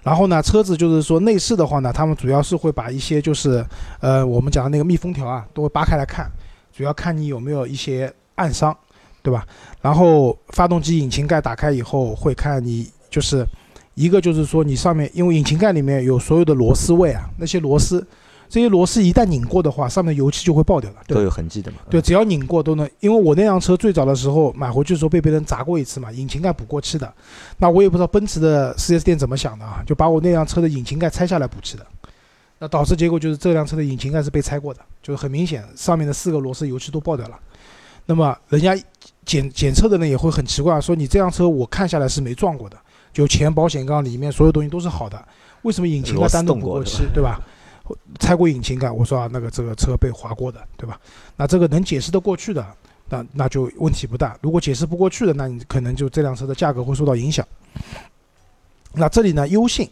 [0.02, 3.64] 然后呢，车子就是说内饰的话呢，他们主要是会把一些就是
[4.00, 6.30] 呃我们讲的那个密封条啊，都会扒开来看，
[6.74, 8.76] 主要看你有没有一些暗伤，
[9.22, 9.46] 对吧？
[9.82, 13.46] 然后发动机引擎盖打开以后，会看你就是
[13.94, 18.06] 一个就是说你上面，因为引擎盖里面有所有的螺丝位啊，那些螺丝，
[18.50, 21.78] 这些螺丝一旦拧过的话，上面的油漆就会爆掉了，都有痕迹的嘛。
[21.88, 22.90] 对，只要拧过都能。
[22.98, 27.10] 因为我那辆车最早的时候买回去的时候被别人砸过一次嘛，引擎盖补过漆的。
[27.58, 31.86] 那我也不知道奔驰的 4S 店怎么想的啊，就把我那辆车的引擎盖拆下来补漆的。
[32.58, 37.38] 那导致结果就是这辆车的引擎盖是被拆过的，就是很明显上面的四个螺丝油漆都爆掉了。
[38.06, 38.76] 那么人家
[39.24, 42.76] 检检测的人也会很奇怪，说你这辆车我看下来是没撞过的，
[43.12, 45.24] 就前保险杠里面所有东西都是好的，
[45.62, 47.40] 为什么引擎盖单独补过漆，对吧？
[48.18, 51.00] 拆过引擎盖，我说啊，那个这个车被划过的，对吧？
[51.36, 52.66] 那这个能解释得过去的，
[53.08, 54.36] 那那就问题不大。
[54.40, 57.46] 如果解释不过去的，那你可能就这辆车的价格会受到影响。
[58.92, 59.88] 那这里呢，优信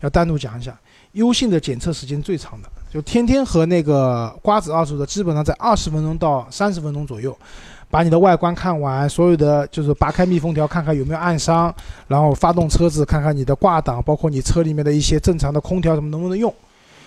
[0.00, 0.78] 要单独讲一下，
[1.12, 7.36] 优信的检测时间最长的，就天天和那个瓜子二手车基本上在二十分钟到三十分钟左右，
[7.90, 11.74] 把你的外观看完，所有的就是拔开密封条看看有没有暗伤，
[12.06, 16.54] 然后发动车子看看你的挂档，包括你车里面的一些正常的空调什么能不能用，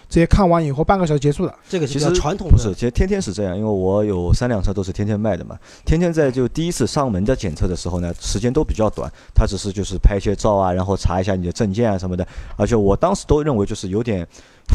[0.09, 1.53] 这些看完以后半个小时结束了。
[1.67, 5.57] 这个其实传统的，不是，其实天天是这样，因为我有三辆车都是天天卖的嘛。
[5.85, 12.25] 天天在就第一次上门的检测的时候呢，时间都比较短，他只是就是拍一些照啊，然后查一下你的证件啊什么的。
[12.55, 14.25] 而且我当时都认为就是有点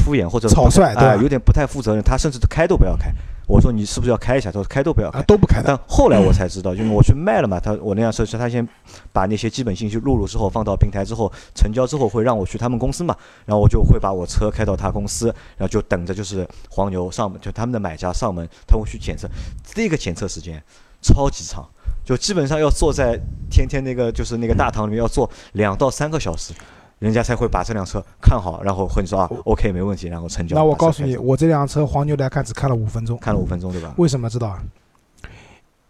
[0.04, 2.02] 敷衍或者草率对有点不太负责任。
[2.02, 3.10] 他甚至开都不要开，
[3.46, 4.50] 我说你是不是要开一下？
[4.50, 5.22] 他说开都不要开啊，。
[5.26, 5.62] 都不开。
[5.64, 8.66] 但后来我才知道，因为我去卖了嘛，他我那辆车是他先
[9.12, 15.26] 把那些基本信息录入之后放到平台之后，成交之后会让我去他们公司嘛，然后我就会把我车开到他公司，
[15.56, 19.28] 然后就等着就是黄牛上门，就他们的买家上门，他会去检测，
[19.64, 20.62] 这个检测时间
[21.02, 21.68] 超级长，
[22.04, 23.18] 就基本上要坐在
[23.50, 26.54] 天天那个就是那个大堂里面要坐两到三个小时，
[27.02, 30.54] 人家才会把这辆车看好，然后和你说啊，OK 没问题，然后成交。
[30.54, 33.92] 那我告诉你，我这辆车黄牛来看只看了五分钟，看了五分钟对吧？
[33.96, 34.62] 为什么知道啊？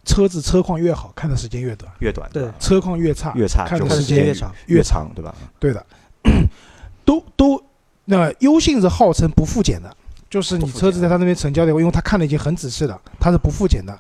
[0.07, 5.35] 车子车况越好看的时间越短，越短对车况越差越差看的时间间越长越长长对吧？
[5.61, 5.87] 对的，
[7.05, 7.63] 都都，
[8.07, 9.95] 那优信是号称不复检的，
[10.31, 13.97] 就是你车子在他那边成交的，因为他看的已经很仔细了，他是不复检的。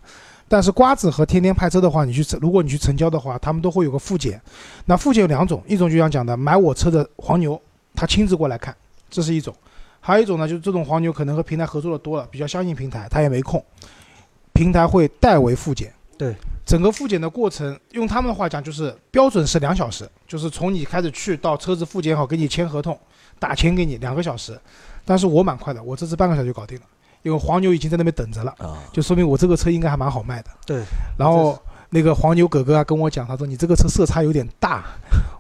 [0.52, 4.38] 但是瓜子和天天派车的话，你去如果你去成交的话，他们都会有个复检。
[4.84, 7.58] 那复检有两种，一种就像讲的买我车的黄牛，
[7.94, 8.76] 他亲自过来看，
[9.08, 9.50] 这是一种；
[9.98, 13.64] 还有一种呢，就是这种黄牛可能和平台合作的多了，比较相信平台，他也没空，
[14.52, 15.90] 平台会代为复检。
[16.18, 16.36] 对，
[16.66, 23.00] 整个复检的过程，用他们的话讲，就是标准是两小时，就是从你开始去到车子复检好，给你签合同，
[23.38, 24.60] 打钱给你两个小时。
[25.06, 26.84] 但是我蛮快的，我这次半个小时就搞定了，
[27.22, 30.50] 因为黄牛已经在那边等着了，啊，就说明我这个车应该还蛮好卖的。
[30.66, 30.82] 对，
[31.16, 31.58] 然后
[31.90, 34.84] 那个黄牛哥哥啊跟我讲，他说你这个车色差有点大，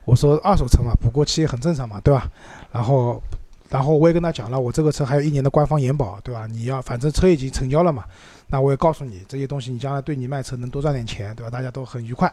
[0.04, 2.30] 我说二手车嘛，补过漆很正常嘛，对吧？
[2.70, 3.22] 然后，
[3.68, 6.46] 然后我也跟他讲了，我这个车还有一年的官方延保，对吧？
[6.46, 8.04] 你要反正车已经成交了嘛，
[8.48, 11.50] 那我也告诉你这些东西，你将来对你卖车能多赚点钱，对吧？
[11.50, 12.32] 大家都很愉快。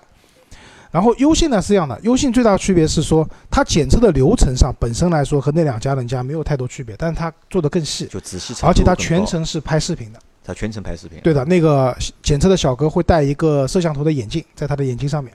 [0.91, 10.19] 然后优信呢是这样的，优信最大的区别是说，它检测的流程上本身来说和那两家人家没有太多区别，但是它做的更细，就仔细而且它全程是拍视频的。
[10.41, 15.31] 它全程拍视频，对的，那个检测的小哥会戴一个摄像头的眼镜，在他的眼睛上面，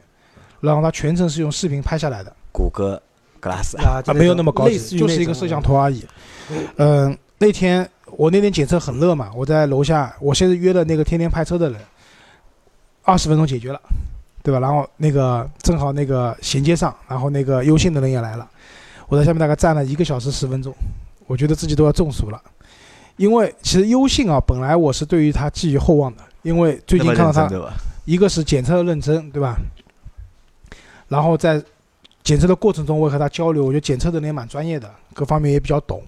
[0.61, 2.35] 然后他全程是用视频拍下来的。
[2.51, 3.01] 谷歌
[3.41, 6.05] Glass 啊啊，没有那么高级，就是一个摄像头而已。
[6.79, 11.79] 嗯、那天我那天检测很热嘛，我在楼下，我现在约的那个天天拍车的人，
[13.05, 13.81] 二十分钟解决了，
[14.45, 14.61] 对吧？
[14.61, 18.47] 然后那个正好那个衔接上，然后那个优信的人也来了，
[19.09, 20.73] 我在下面大概站了一个小时十分钟，
[21.27, 22.39] 我觉得自己都要中暑了。
[23.17, 27.75] 因为其实优信啊，本来我是对于他寄予厚望的，因为最近看到它认真对吧？
[28.05, 29.57] 一个是检测的认真，对吧？
[31.09, 31.63] 然后在
[32.23, 36.03] 检测的过程中，我也和他交流，我觉得检测的人也蛮专业的，各方面也比较懂。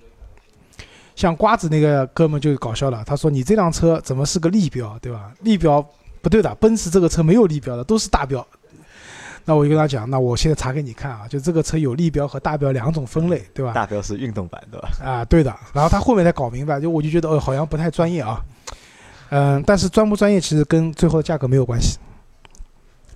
[1.14, 5.33] 像瓜子那个哥们就搞笑了，他说：“你这辆车怎么是个立标，对吧？
[5.40, 5.83] 立标
[6.22, 8.46] 不对的，奔驰这个车没有立标的，都是大标。”
[9.48, 13.72] 那我就跟他讲，那我现在查给你看啊，就这个车有立标和大标两种分类，对吧？
[13.72, 14.88] 大标是运动版对吧？
[15.05, 15.55] 啊，对的。
[15.72, 18.44] 然后他后面才搞明白，就我就觉得哦，好像不太专业啊。
[19.31, 21.96] 嗯，但是专不专业其实跟最后的价格没有关系。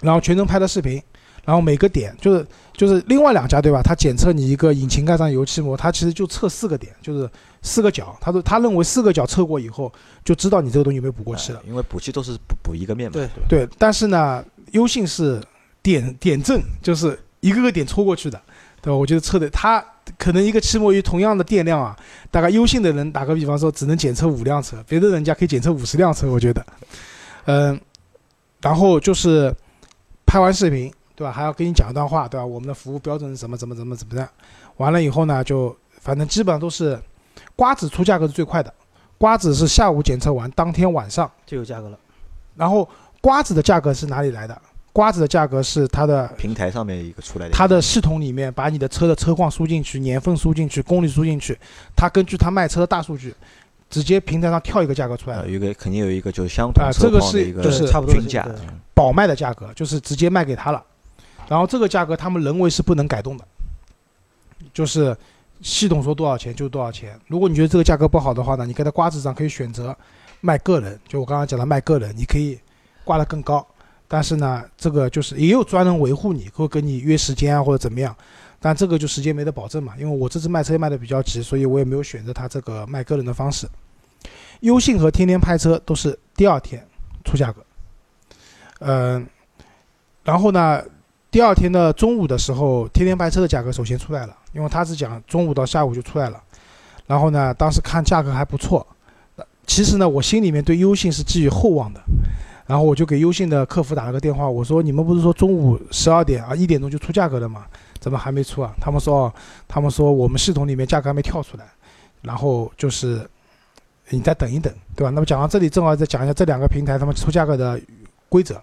[0.00, 1.02] 然后全程拍的视频，
[1.44, 3.82] 然后每个点就是就是另外两家对吧？
[3.82, 7.28] 他检测你一个引擎盖上油漆膜，他其实就测四个点，就是
[7.62, 8.16] 四个角。
[8.20, 9.92] 他说他认为四个角测过以后，
[10.24, 11.68] 就知道你这个东西有没有补过漆了哎。
[11.68, 13.28] 因为补漆都是补补一个面嘛，对？
[13.48, 15.42] 对，但是呢，优信是
[15.82, 18.40] 点点阵，就是一个个点戳过去的，
[18.80, 18.96] 对吧？
[18.96, 19.84] 我觉得测的他
[20.18, 21.96] 可能一个漆膜仪同样的电量啊，
[22.30, 26.66] 大概优信的人打个比方说只能检测五辆车，别的人家可以检测五十辆车，我觉得，
[27.46, 27.80] 嗯，
[28.60, 29.54] 然后就是
[30.26, 31.32] 拍完视频，对吧？
[31.32, 32.44] 还要跟你讲一段话，对吧？
[32.44, 34.28] 我们的服务标准是什么怎么怎么怎么样？
[34.78, 37.00] 完了以后呢，就反正基本上都是
[37.56, 38.72] 瓜子出价格是最快的，
[39.18, 41.30] 瓜子是下午检测完，当天晚上。
[41.46, 41.98] 就有价格了。
[42.56, 42.88] 然后
[43.20, 44.62] 瓜子的价格是哪里来的？
[44.92, 51.56] 瓜子的价格是它的平台上面一个出来的，它的系统里面把你的车的车况输进去，年份输进去，公里输进去，
[51.94, 53.32] 它根据它卖车的大数据，
[53.88, 55.36] 直接平台上跳一个价格出来。
[55.42, 60.84] 有一个肯定有一个就是相同车啊这个况的一个就是差不多，均价嗯保卖的价格就是直接卖给他了，
[61.48, 63.44] 然后这个价格他们人为是不能改动的，
[64.74, 65.16] 就是
[65.62, 67.18] 系统说多少钱就多少钱。
[67.26, 69.96] 如果你觉得这个价格不好的话呢，你跟他瓜子上可以选择
[70.40, 72.58] 卖个人，就我刚刚讲的卖个人，你可以
[73.04, 73.66] 挂得更高，
[74.08, 78.16] 但是呢，这个就是也有专人维护你，会跟你约时间啊或者怎么样，
[78.58, 79.94] 但这个就时间没得保证嘛。
[79.98, 83.68] 因为我这次卖车卖的比较急，所以我也没有选择他这个卖个人的方式。
[84.60, 86.86] 优信和天天拍车都是第二天
[87.24, 87.64] 出价格，
[88.80, 89.26] 嗯、
[90.22, 90.82] 然后呢，
[91.30, 96.42] 第二天的中午的时候，天天拍车的价格首先出来了，因为他是讲中午到下午就出来了。
[97.06, 98.86] 然后呢，当时看价格还不错，
[99.66, 102.00] 其实呢，我心里面对优信是寄予厚望的。
[102.66, 107.64] 然后我就给优信的客服打了个电话，我说你们不是说中午十二点啊一点钟就出价格了吗？
[107.98, 108.72] 怎么还没出啊？
[108.80, 109.32] 他们说，
[109.66, 111.64] 他们说我们系统里面价格还没跳出来，
[112.22, 113.28] 然后就是
[114.08, 115.10] 你再等一等，对吧？
[115.10, 117.80] 那么讲到这里，正好再讲一下这两个平台他们出价格的
[118.28, 118.60] 规则。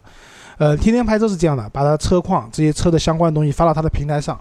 [0.58, 4.40] 呃，天天拍车是这样的，把他车况这些车的相关的东西发到他的平台上，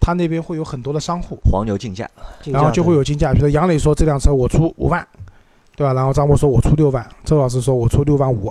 [0.00, 2.08] 他那边会有很多的商户，黄牛竞价，
[2.46, 5.06] 然后就会有竞价，比如说杨磊说这辆车我出五万，
[5.76, 5.92] 对吧？
[5.92, 8.50] 然后张波说我出六万，周老师说我出六万五，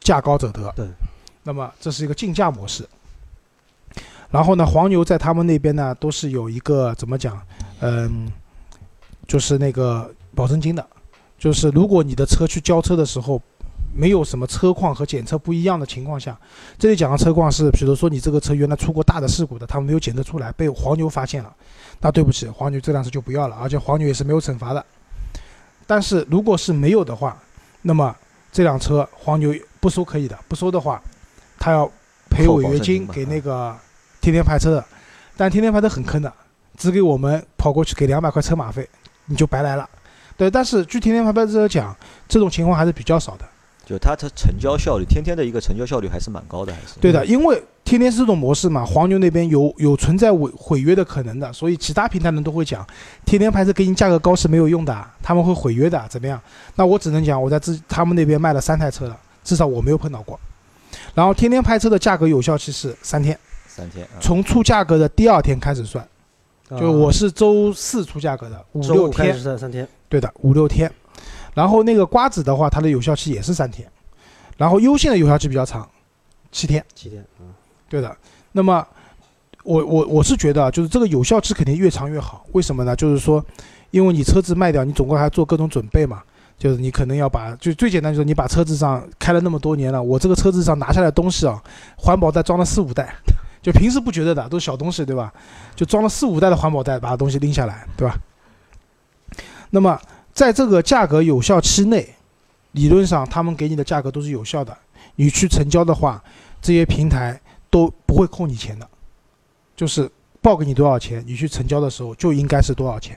[0.00, 0.70] 价高者得。
[0.76, 0.86] 对，
[1.44, 2.86] 那么这是一个竞价模式。
[4.30, 7.40] 然后呢，黄牛在他们那边呢都是有一个怎么讲，
[7.80, 8.30] 嗯，
[9.26, 10.86] 就是那个保证金的，
[11.38, 13.40] 就是如果你的车去交车的时候
[13.96, 16.36] 没有什么车况和检测不一样的情况下，
[16.78, 21.54] 这里讲的车况是，比如说你这个车原来出过大的事故的，他们没有检测出来，被黄牛发现了，
[22.00, 24.84] 那对不起，黄牛这辆车就不要了，而且黄牛也是没有惩罚的。
[25.86, 27.40] 但是如果是没有的话，
[27.82, 28.14] 那么
[28.50, 31.00] 这辆车黄牛不收可以的，不收的话，
[31.58, 31.90] 他要
[32.28, 33.76] 赔违约金给那个
[34.20, 34.84] 天天派车的，
[35.36, 36.32] 但天天派车很坑的，
[36.76, 38.88] 只给我们跑过去给两百块车马费，
[39.26, 39.88] 你就白来了。
[40.36, 43.44] 对，但是据天天派派车讲，这种情况还是比较少的。
[43.86, 52.86] 就它的成交效率，天天的一个成交效率还是蛮高的，还是对的，因为天天是这种模式嘛，黄牛那边有有存在违毁约的可能的，所以其他平台人都会讲，
[53.26, 56.40] 天天拍车给你价格高是没有用的，他们会毁约的，怎么样？
[56.76, 60.40] 那我只能讲，我在自他们那边卖了三台车了，至少我没有碰到过。
[61.14, 66.06] 然后天天拍车的价格有效期是三天，三天，从出价格的第二天开始算，
[66.80, 70.90] 就我是周四出价格的，五六天，三天，对的，五六天。
[71.54, 73.88] 然后那个瓜子的话，它的有效期也是三天，
[74.56, 75.88] 然后优信的有效期比较长，
[76.52, 76.84] 七天。
[76.94, 77.46] 七天，嗯，
[77.88, 78.16] 对的。
[78.52, 78.86] 那么
[79.62, 82.44] 我我我是觉得啊，就是这个有效期肯定越长越好。
[82.52, 82.94] 为什么呢？
[82.94, 83.44] 就是说，
[83.90, 86.22] 因为你车子卖掉，你总共还要做各种准备嘛。
[86.56, 91.60] 就是你可能要把，就最简单就是你把车子上开了那么多年了，我这个车子上拿下来的东西啊，
[91.96, 93.12] 环保袋装了四五袋，
[93.60, 95.34] 就平时不觉得的，都是小东西，对吧？
[95.74, 98.16] 就装了四五袋的环保袋，把东西拎下来，对吧？
[99.70, 100.00] 那么
[100.34, 102.14] 在这个价格有效期内，
[102.72, 104.76] 理论上他们给你的价格都是有效的。
[105.14, 106.22] 你去成交的话，
[106.60, 108.88] 这些平台都不会扣你钱的，
[109.76, 110.10] 就是
[110.42, 113.16] 报给你多少钱，你去成交的时候就应该是多少钱。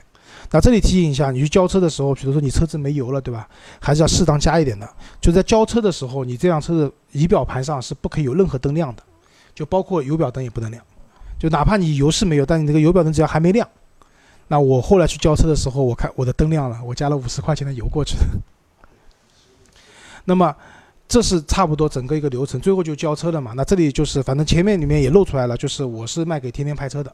[0.52, 3.48] 那这里提醒一下，你去交车的时候，比如说你车子没油了，对吧？
[3.80, 4.88] 还是要适当加一点的。
[5.20, 9.02] 就在交车的时候，你这辆车的仪表盘上是不可以有任何灯亮的，
[9.54, 10.80] 就包括油表灯也不能亮。
[11.36, 13.68] 就哪怕你油是没有，但你这个油表灯只要还没亮，
[14.48, 18.24] 那我后来去交车的时候，我看我的灯亮了，我加了五十块钱的油过去的。
[20.24, 20.54] 那么
[21.06, 23.52] 这是差不多整个一个流程，最后就交车了嘛。
[23.54, 27.10] 那这里就是反正前面里面也露出来了，就是我是卖给天天拍车的。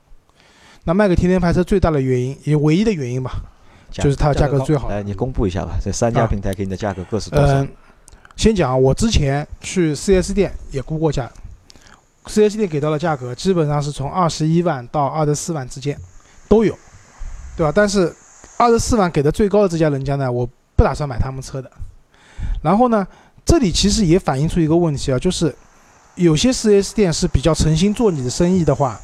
[0.84, 3.42] 那卖给天天拍车最大的原因，也唯一的原因吧，
[3.90, 4.88] 就是它的价价格最好。
[4.88, 7.68] 来，你公布一下吧，这三家啊平台给你的价格各是多少嗯？，
[8.36, 11.30] 先讲啊，我之前去 4S 店也估过价
[12.26, 15.98] ，4S 店给到的价格基本上是从二十一万到二十四万之间
[16.48, 16.76] 都有，
[17.56, 17.72] 对吧？
[17.74, 18.14] 但是
[18.56, 21.70] 二十四万给的最高的这家人家呢，我不打算买他们车的。
[22.62, 23.06] 然后呢，
[23.44, 25.54] 这里其实也反映出一个问题啊，就是
[26.16, 29.00] 有些 4S 店是比较诚心做你的生意的话，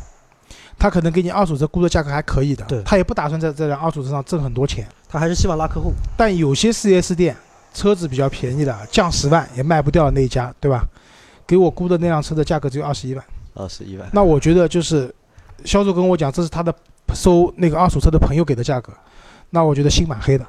[0.79, 4.87] 他可能给你二手车估的价格还可以的，他也不打算在这辆二手车上挣很多钱。
[5.09, 7.37] 他还是希望拉客户，但有些 4S 店
[7.75, 10.87] 车子比较便宜的，降十万也卖不掉的那一家，对吧？
[11.47, 14.09] 给我估的那辆车的价格只有二十一万，二十一万。
[14.13, 15.13] 那我觉得就是
[15.65, 16.73] 销售跟我讲，这是他的
[17.15, 18.93] 收那个二手车的朋友给的价格，
[19.51, 20.47] 那我觉得心蛮黑的，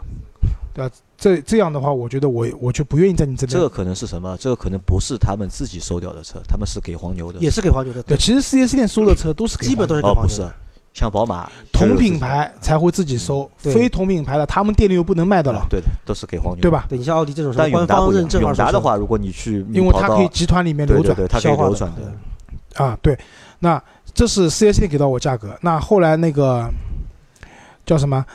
[0.74, 0.96] 对吧？
[1.18, 3.54] 这这样的话，我觉得我我就不愿意在你这边。
[3.54, 4.36] 这个可能是什么？
[4.40, 7.40] 这个可能不是他们自己收掉的车，他们是给黄牛的。
[7.40, 10.56] 也是给黄牛的，对，其实四 S 店收的车都是给基本都是给哦，不是黄牛的。，
[10.94, 16.72] 像宝马同品牌才会自己收，对非同品牌的他们店里又不能卖的了啊，对的，都是给黄牛，对？
[16.72, 16.86] 吧？
[16.90, 21.16] 对你像奥迪这种官方认证永达的话，如果你去，因为它可以集团里面流转。
[21.16, 22.84] 对对对，它可以消化的流转的。
[22.84, 23.18] 啊，对，
[23.60, 23.82] 那
[24.14, 25.58] 这是四 S 店给到我价格。
[25.62, 26.70] 那后来那个
[27.86, 28.26] 叫什么，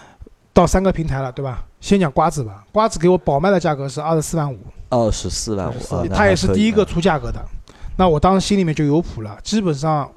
[0.53, 1.65] 到三个平台了，对吧？
[1.81, 4.59] 先讲瓜子吧，瓜子给我保卖的价格是二十四万五，
[4.89, 7.41] 二十四万五，24啊那他也是第一个出价格的。
[7.97, 10.11] 那我当时心里面就有谱了，基本上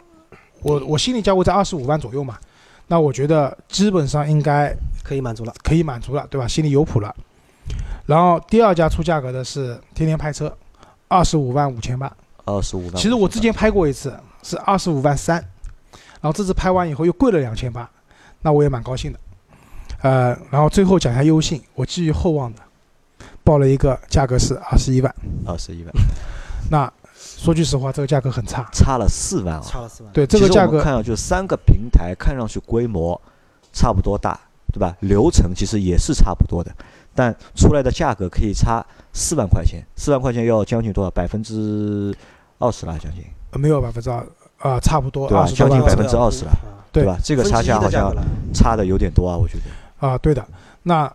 [0.62, 2.38] 我我心里价位在二十五万左右嘛，
[2.88, 5.54] 那我觉得基本上应该可以满足了。
[5.64, 6.48] 可以满足了，对吧？
[6.48, 7.14] 心里有谱了。
[8.06, 10.52] 然后第二家出价格的是天天拍车，
[11.08, 12.12] 二十五万五千八。
[12.46, 12.96] 二十五万。
[12.96, 14.12] 其实我之前拍过一次，
[14.44, 15.36] 是二十五万三，
[16.22, 17.90] 然后这次拍完以后又贵了两千八，
[18.42, 19.20] 那我也蛮高兴的。
[20.02, 22.62] 呃，然后最后讲一下优信，我寄予厚望的，
[23.44, 25.14] 报了一个价格是二十一万。
[25.46, 25.94] 二十一万，
[26.72, 28.66] 那说句实话，这个价格很差。
[28.72, 29.62] 差了四万啊。
[29.62, 30.14] 差了四万。
[30.14, 33.20] 对这个价格，实我们看上去三个平台看上去规模
[33.74, 34.40] 差不多大，
[34.72, 34.96] 对吧？
[35.02, 36.72] 流程其实也是差不多的，
[37.14, 41.12] 但出来的价格可以差四万块钱，四万块钱要将近多少？
[41.12, 42.16] 百分之
[42.58, 44.26] 二十了，将近，呃没有百分之二
[44.58, 46.58] 啊，差不多对吧二十多将近百分之二十了啊
[46.92, 47.18] 对吧？
[47.24, 48.14] 这个差价好像
[48.54, 50.08] 差的有点多啊，我觉得。
[50.08, 50.46] 啊，对的。
[50.84, 51.12] 那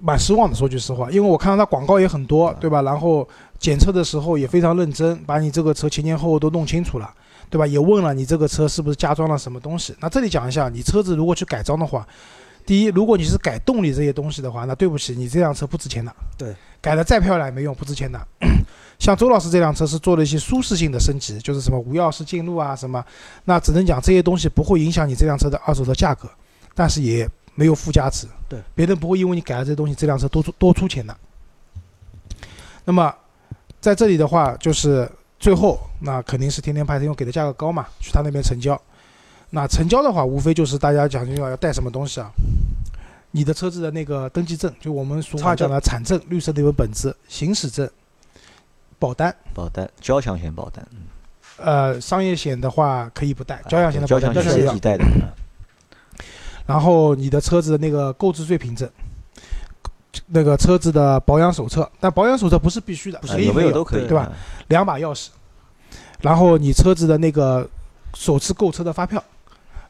[0.00, 2.82] 蛮失望的，说句实话，因为我看到他广告也很多，对吧？
[2.82, 3.26] 然后
[3.58, 7.08] 检测的时候也非常认真，把你这个车前前后后都弄清楚了，
[7.48, 7.66] 对吧？
[7.66, 9.94] 也问了你这个车是不是加装了什么东西。
[10.00, 12.06] 那这里讲一下，你车子如果去改装的话，
[12.66, 16.14] 第一，如果你是改动力这些东西的话，那对不起，你这辆车不值钱的。
[16.38, 18.20] 对，改的再漂亮也没用，不值钱的。
[18.98, 23.04] 像周老师这辆车是做了一些舒适性的升级，就是什么无钥匙进入啊什么，
[23.44, 26.28] 那只能讲这些东西不会影响你这辆车的二手车价格，
[26.74, 28.26] 但是也没有附加值。
[28.48, 31.16] 对，别人不会因为你改了这些东西，这辆车多出多出钱的。
[32.84, 33.12] 那么
[33.80, 38.80] 在这里的话，就是最后那肯定是天天派车，因为给的价格高嘛，去他那边成交。
[39.50, 42.30] 那成交的话，无非就是大家讲究要带什么东西啊？
[43.32, 47.88] 你的车子的那个登记证，就我们俗话讲的产证，绿色的一本本子，行驶证，
[48.98, 49.34] 保单。
[49.54, 50.98] 保单，交强险保单，嗯
[51.58, 54.80] 呃，商业险的话可以不带，交强险的保交单必须要强险是必。
[54.80, 55.04] 带的，
[56.66, 58.88] 然后你的车子的那个购置税凭证，
[60.26, 64.36] 那个车子的保养手册，但保养手册不是必须的，啊有没有都可以，对吧嗯？
[64.68, 65.28] 两把钥匙，
[66.20, 67.68] 然后你车子的那个
[68.14, 69.22] 首次购车的发票，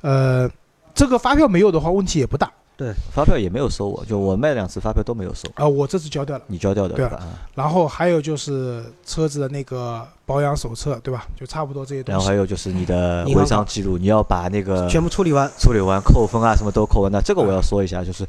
[0.03, 0.51] 呃，
[0.95, 6.45] 这个发票没有的话问题也不大，对发票也没有收我，就我卖两次发票都没有收，啊、我这次交掉了。
[6.47, 7.17] 你交掉的对吧？
[7.17, 11.27] 啊然后还有就是车子的那个保养手册，对吧？
[11.39, 12.13] 就差不多这些东西。
[12.13, 17.13] 然后还有就是你的违章记录，你要把那个全部处理完，处理完扣分啊，什么都扣完。
[17.13, 18.27] 那这个我要说一下，就是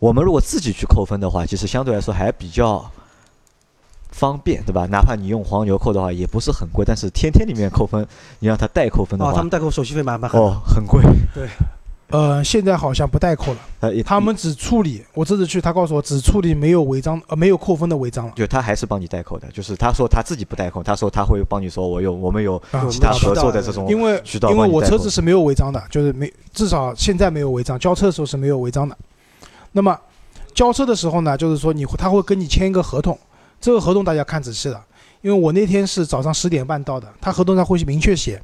[0.00, 2.84] 我们如果自己去扣分的话，其实相对来说还比较
[4.14, 4.86] 方便，对吧？
[4.86, 6.84] 哪怕你用黄牛扣的话，也不是很贵。
[6.86, 8.06] 但是天天里面扣分，
[8.38, 10.30] 你让他代扣分的哦，话，他们代扣手续费蛮蛮。
[10.30, 11.02] 哦，很贵。
[11.34, 11.48] 对
[12.10, 15.02] 呃，现在好像不代扣了，呃，也他们只处理。
[15.14, 18.32] 我这次去，他告诉我只处理没有违章呃没有扣分的违章了。
[18.36, 28.96] 就他还是帮你代扣的，就是他说他自己不代扣，他说他会帮你说我有我们有啊其他渠道合作的这种因为因为我车子是没有违章的，就是没至少现在没有违章，交车的时候是没有违章的。
[29.72, 29.98] 那么
[30.54, 33.18] 交车的时候呢，就是说你他会跟你签一个合同，
[33.64, 34.84] 这个合同大家看仔细了，
[35.22, 38.38] 因为我那天是早上十点半到的，他合同上会明确写，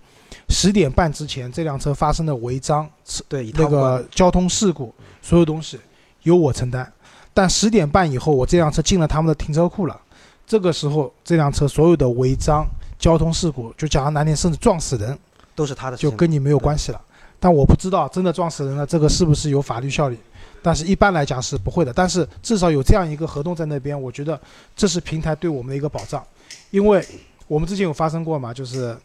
[0.49, 2.89] 十点半之前这辆车发生的违章、
[3.29, 5.79] 对，那个交通事故，所有东西
[6.23, 6.91] 由我承担。
[7.35, 10.01] 但十点半以后，我这辆车进了他们的停车库了，
[10.47, 12.67] 这个时候这辆车所有的违章、
[12.99, 15.19] 交通事故，就讲的难听，甚至撞死人。
[15.55, 17.01] 都是他的，就跟你没有关系了。
[17.39, 20.17] 但我不知道真的撞死人了，这个是不是有法律效力？
[20.63, 21.93] 但是一般来讲是不会的。
[21.93, 24.41] 但是至少有这样一个合同在那边，我觉得
[24.77, 26.25] 这是平台对我们的一个保障，
[26.71, 27.05] 因为
[27.47, 28.97] 我们之前有发生过嘛，就是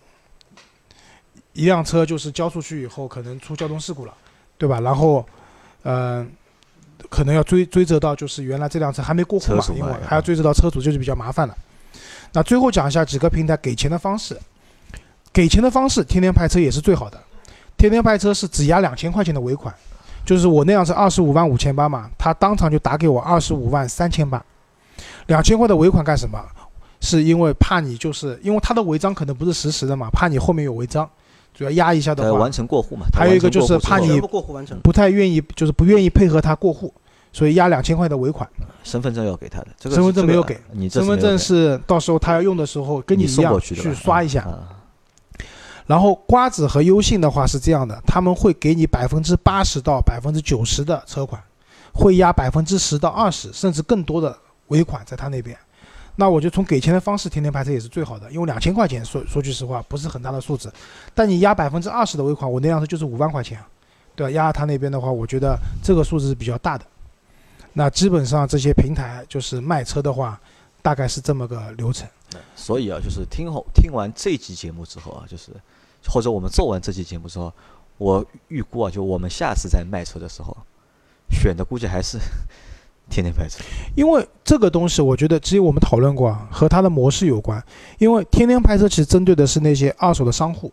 [1.53, 4.13] 一辆车就是交出去以后可能出交通事故了，
[4.57, 4.79] 对吧？
[4.79, 5.25] 然后，
[5.83, 6.29] 嗯、
[7.09, 11.57] 可能要追追责到就是原来这辆车还没过户嘛，因为还要追责到车主，就是比较麻烦了。
[12.33, 14.37] 那最后讲一下几个平台给钱的方式。
[15.31, 17.21] 给钱的方式，天天派车也是最好的。
[17.75, 19.75] 天天派车是只押两千块钱的尾款，
[20.25, 24.43] 就是我那辆是二十五万五千八嘛，他当场就打给我二十五万三千八，
[25.27, 26.43] 两千块的尾款干什么？
[27.01, 31.07] 是因为怕你就是因为他的违章可能不是实时的嘛，怕你后面有违章，
[31.53, 33.05] 主要压一下的话完，成过户嘛。
[33.13, 34.79] 还有一个就是怕你全部过户完成。
[34.79, 36.91] 不太愿意就是不愿意配合他过户，
[37.31, 38.49] 所以压两千块的尾款。
[38.83, 44.41] 身份证要给他的，这个身份证没有给你身份证是到时候他要用的时候跟你一样去的吧去刷一下。
[44.41, 44.69] 啊
[45.85, 51.41] 然后瓜子和优信的话是这样的，他们会给你百分之八十到百分之九十的车款，
[51.93, 54.35] 会压百分之十到二十甚至更多的
[54.67, 55.57] 尾款在他那边。
[56.15, 60.73] 那我就从给钱的方式，天天拍车也是最好的，因为两千块钱说说句实话不是很大的数字，
[61.13, 63.59] 但你压百分之二十的尾款，我那辆车就是五万块钱，
[64.15, 64.31] 对吧？
[64.31, 66.85] 压他那边的话，我觉得这个数字是比较大的。
[67.73, 70.39] 那基本上这些平台就是卖车的话，
[70.81, 72.07] 大概是这么个流程。
[72.55, 75.51] 所以啊，就是听后听完这期节目之后啊，就是
[76.07, 77.51] 或者我们做完这期节目之后，
[77.97, 80.55] 我预估啊，就我们下次在卖车的时候，
[81.29, 82.17] 选的估计还是
[83.09, 83.63] 天天拍车。
[83.95, 87.63] 因为这个东西，我觉得只有我们讨论过啊，和它的模式有关。
[87.97, 90.71] 因为天天拍车其实针对的是那些二手的商户，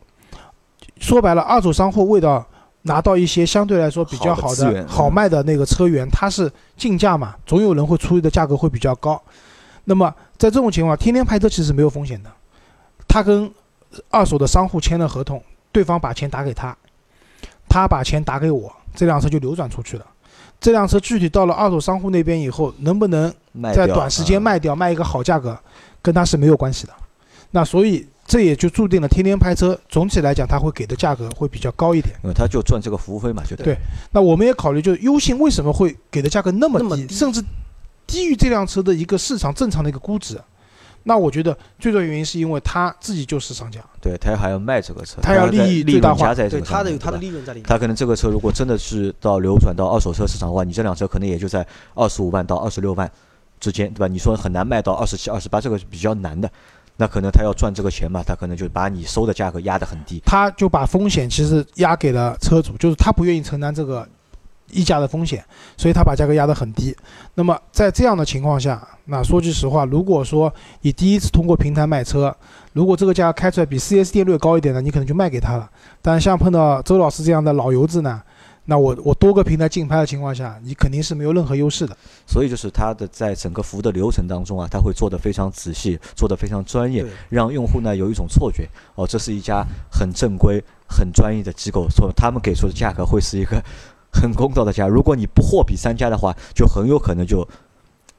[0.98, 2.46] 说白了，二手商户为了
[2.82, 9.22] 拿到一些相对来说比较好的好卖的那个车源，它是竞价嘛，总有人会出的价格会比较高。
[9.84, 12.30] 那么在这种情况，天天拍车其实没有风险的，
[13.08, 13.50] 他跟
[14.10, 16.76] 二手的商户签了合同，对方把钱打给他，
[17.68, 20.06] 他把钱打给我，这辆车就流转出去了。
[20.60, 23.32] 这辆车具体到了二手商户那边以后，能不能
[23.74, 25.58] 在短时间啊卖掉，卖一个好价格，
[26.00, 26.92] 跟他是没有关系的。
[27.50, 32.14] 那所以这也就注定了天天拍车，总体来讲他会给的价格会比较高一点。
[32.22, 33.76] 因为他就赚这个服务费嘛，就对
[34.12, 37.42] 那我们也考虑，就是优信为什么会给的价格那么低，那么低甚至
[38.12, 40.38] 低于这辆车的一个市场正常的一个估值。
[41.04, 47.66] 那我觉得最重要原因是因为他自己就是商家，对，他还要卖这个车，他要利益最大化对他的有他的利润在里面。
[47.66, 53.10] 他可能这个车如果真的是到流转到二手车市场的话，你这辆车可能也就在二十五万到二十六万
[53.58, 54.06] 之间，对吧？
[54.06, 56.48] 你说很难卖到二十七、二十八，这个是比较难的。
[56.98, 60.22] 那可能他要赚这个钱嘛，他可能就把你收的价格压得很低。
[60.24, 64.06] 他就把风险其实压给了车主，就是他不愿意承担这个
[64.72, 65.44] 溢价的风险，
[65.76, 66.96] 所以他把价格压得很低。
[67.34, 72.34] 那么在这样的情况下，那说句实话，如果说你第一次通过平台卖车，
[72.72, 75.70] 如果这个价格开出来比 4S 店略高一点呢，你可能就卖给他了。
[76.00, 78.20] 但像碰到周老师这样的老油子呢，
[78.64, 81.96] 那我我多个平台竞拍的情况下，你肯定是没有任何优势的。
[82.26, 93.62] 所以就是它的在整个服务的流程当中啊，它会做得非常仔细，做得非常专业，让用户呢有一种错觉，哦，这是一家很正规、很专业的机构，说他们给出的价格会是一个
[94.12, 94.86] 很公道的价。
[94.88, 97.46] 如果你不货比三家的话，就很有可能就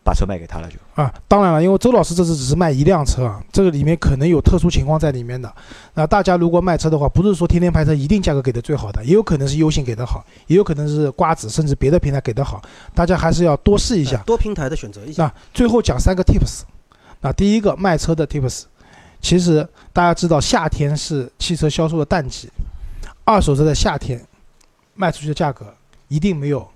[0.04, 0.76] 把车卖给他了，就。
[1.02, 5.52] 啊，当然了，因为周老师这次只是卖一辆车啊，这个里面可能有特殊情况在里面的。
[5.94, 12.62] 那大家如果卖车的话，不是说天天拍车一定价格给的最好的，也有可能是优信给的好，也有可能是瓜子甚至别的平台给的好，
[12.94, 14.24] 大家还是要多试一下哎。
[14.26, 15.24] 多平台的选择一下。
[15.24, 16.64] 那最后讲三个 tips。
[17.22, 18.64] 那第一个卖车的 tips，
[19.22, 22.50] 其实大家知道夏天是汽车销售的淡季，
[23.24, 24.22] 二手车在夏天
[24.94, 25.74] 卖出去的价格
[26.14, 26.68] 一定没有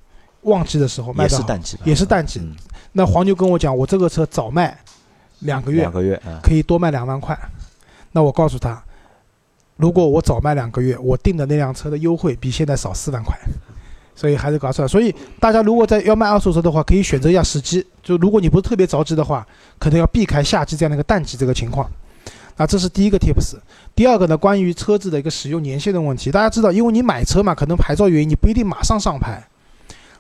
[0.42, 2.40] 旺季的时候卖也的好，是淡季，也是淡季。
[2.40, 2.56] 嗯，
[2.94, 4.76] 那黄牛跟我讲，我这个车早卖
[5.42, 7.38] 两个月两个月啊，可以多卖两万块。
[8.14, 8.84] 那我告诉他，
[9.76, 13.38] 如果我早卖两个月，我订的那辆车的优惠比现在少四万块，
[14.16, 14.90] 所以还是搞算。
[14.90, 17.86] 所以大家如果在要卖二手车的话，可以选择一下时机。
[18.02, 19.46] 就如果你不是特别着急的话，
[19.78, 21.88] 可能要避开夏季这样的一个淡季这个情况。
[22.58, 23.56] 那这是第一个 tips。
[23.96, 29.48] 第二个呢，关于车子的一个使用年限的问题，大家知道，因为你买车嘛，可能牌照原因你不一定马上上牌，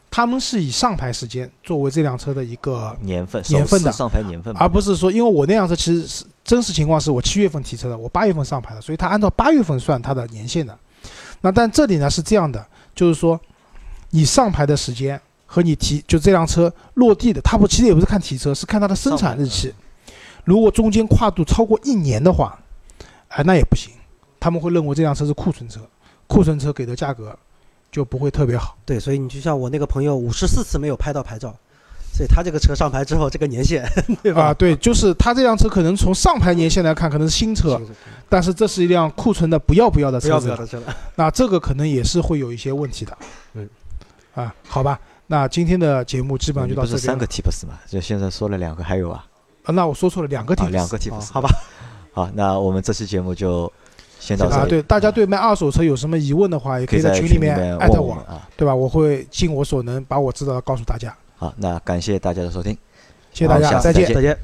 [0.10, 10.78] 他们是以上牌时间作为这辆车的一个年份年份的上牌年份，而不是说，因为我那辆车其实是真实情况是我七月份提车的，我八月份上牌的，所以它按照八月份算它的年限的。
[11.42, 12.66] 那但这里呢是这样的，
[12.96, 13.40] 就是说
[14.12, 19.74] 你上牌的时间和你提就这辆车落地的，它不其实也不是看提车，是看它的生产日期。
[20.48, 22.58] 如果中间跨度超过一年的话，
[23.28, 23.92] 哎，那也不行，
[24.40, 25.82] 他们会认为这辆车是库存车，
[26.26, 27.38] 库存车给的价格
[27.92, 28.78] 就不会特别好。
[28.86, 31.54] 对，所以你就像我那个朋友，五十四次没有拍到牌照，
[32.14, 33.86] 所以他这个车上牌之后，这个年限，
[34.24, 34.46] 对吧？
[34.46, 37.78] 啊，对，就是他这辆车可能从上牌年限来看可能是新车，
[38.30, 40.96] 但是这是一辆库存的不要不要的车子不要不要，的车了。
[41.16, 43.18] 那这个可能也是会有一些问题的。
[43.56, 43.70] 嗯，
[44.34, 46.96] 啊，好吧，那今天的节目基本上就到这边了。
[46.96, 47.78] 不是三个 tips 嘛？
[47.86, 49.26] 就现在说了两个，还有啊，
[49.68, 50.70] 啊那我说错了，两个啊 tips。
[50.72, 51.50] 两个哦 tips，好吧，
[52.14, 53.72] 好，那我们这期节目就
[54.20, 58.48] 先到这啊，对，大家对卖二手车有什么疑问的话，也可以在群里面面艾特我我，啊。
[58.56, 58.74] 对吧？
[58.74, 61.14] 我会尽我所能把我知道的告诉大家。
[61.36, 62.76] 好，那感谢大家的收听。
[63.34, 64.12] 谢谢大家，再见。
[64.14, 64.36] 再见。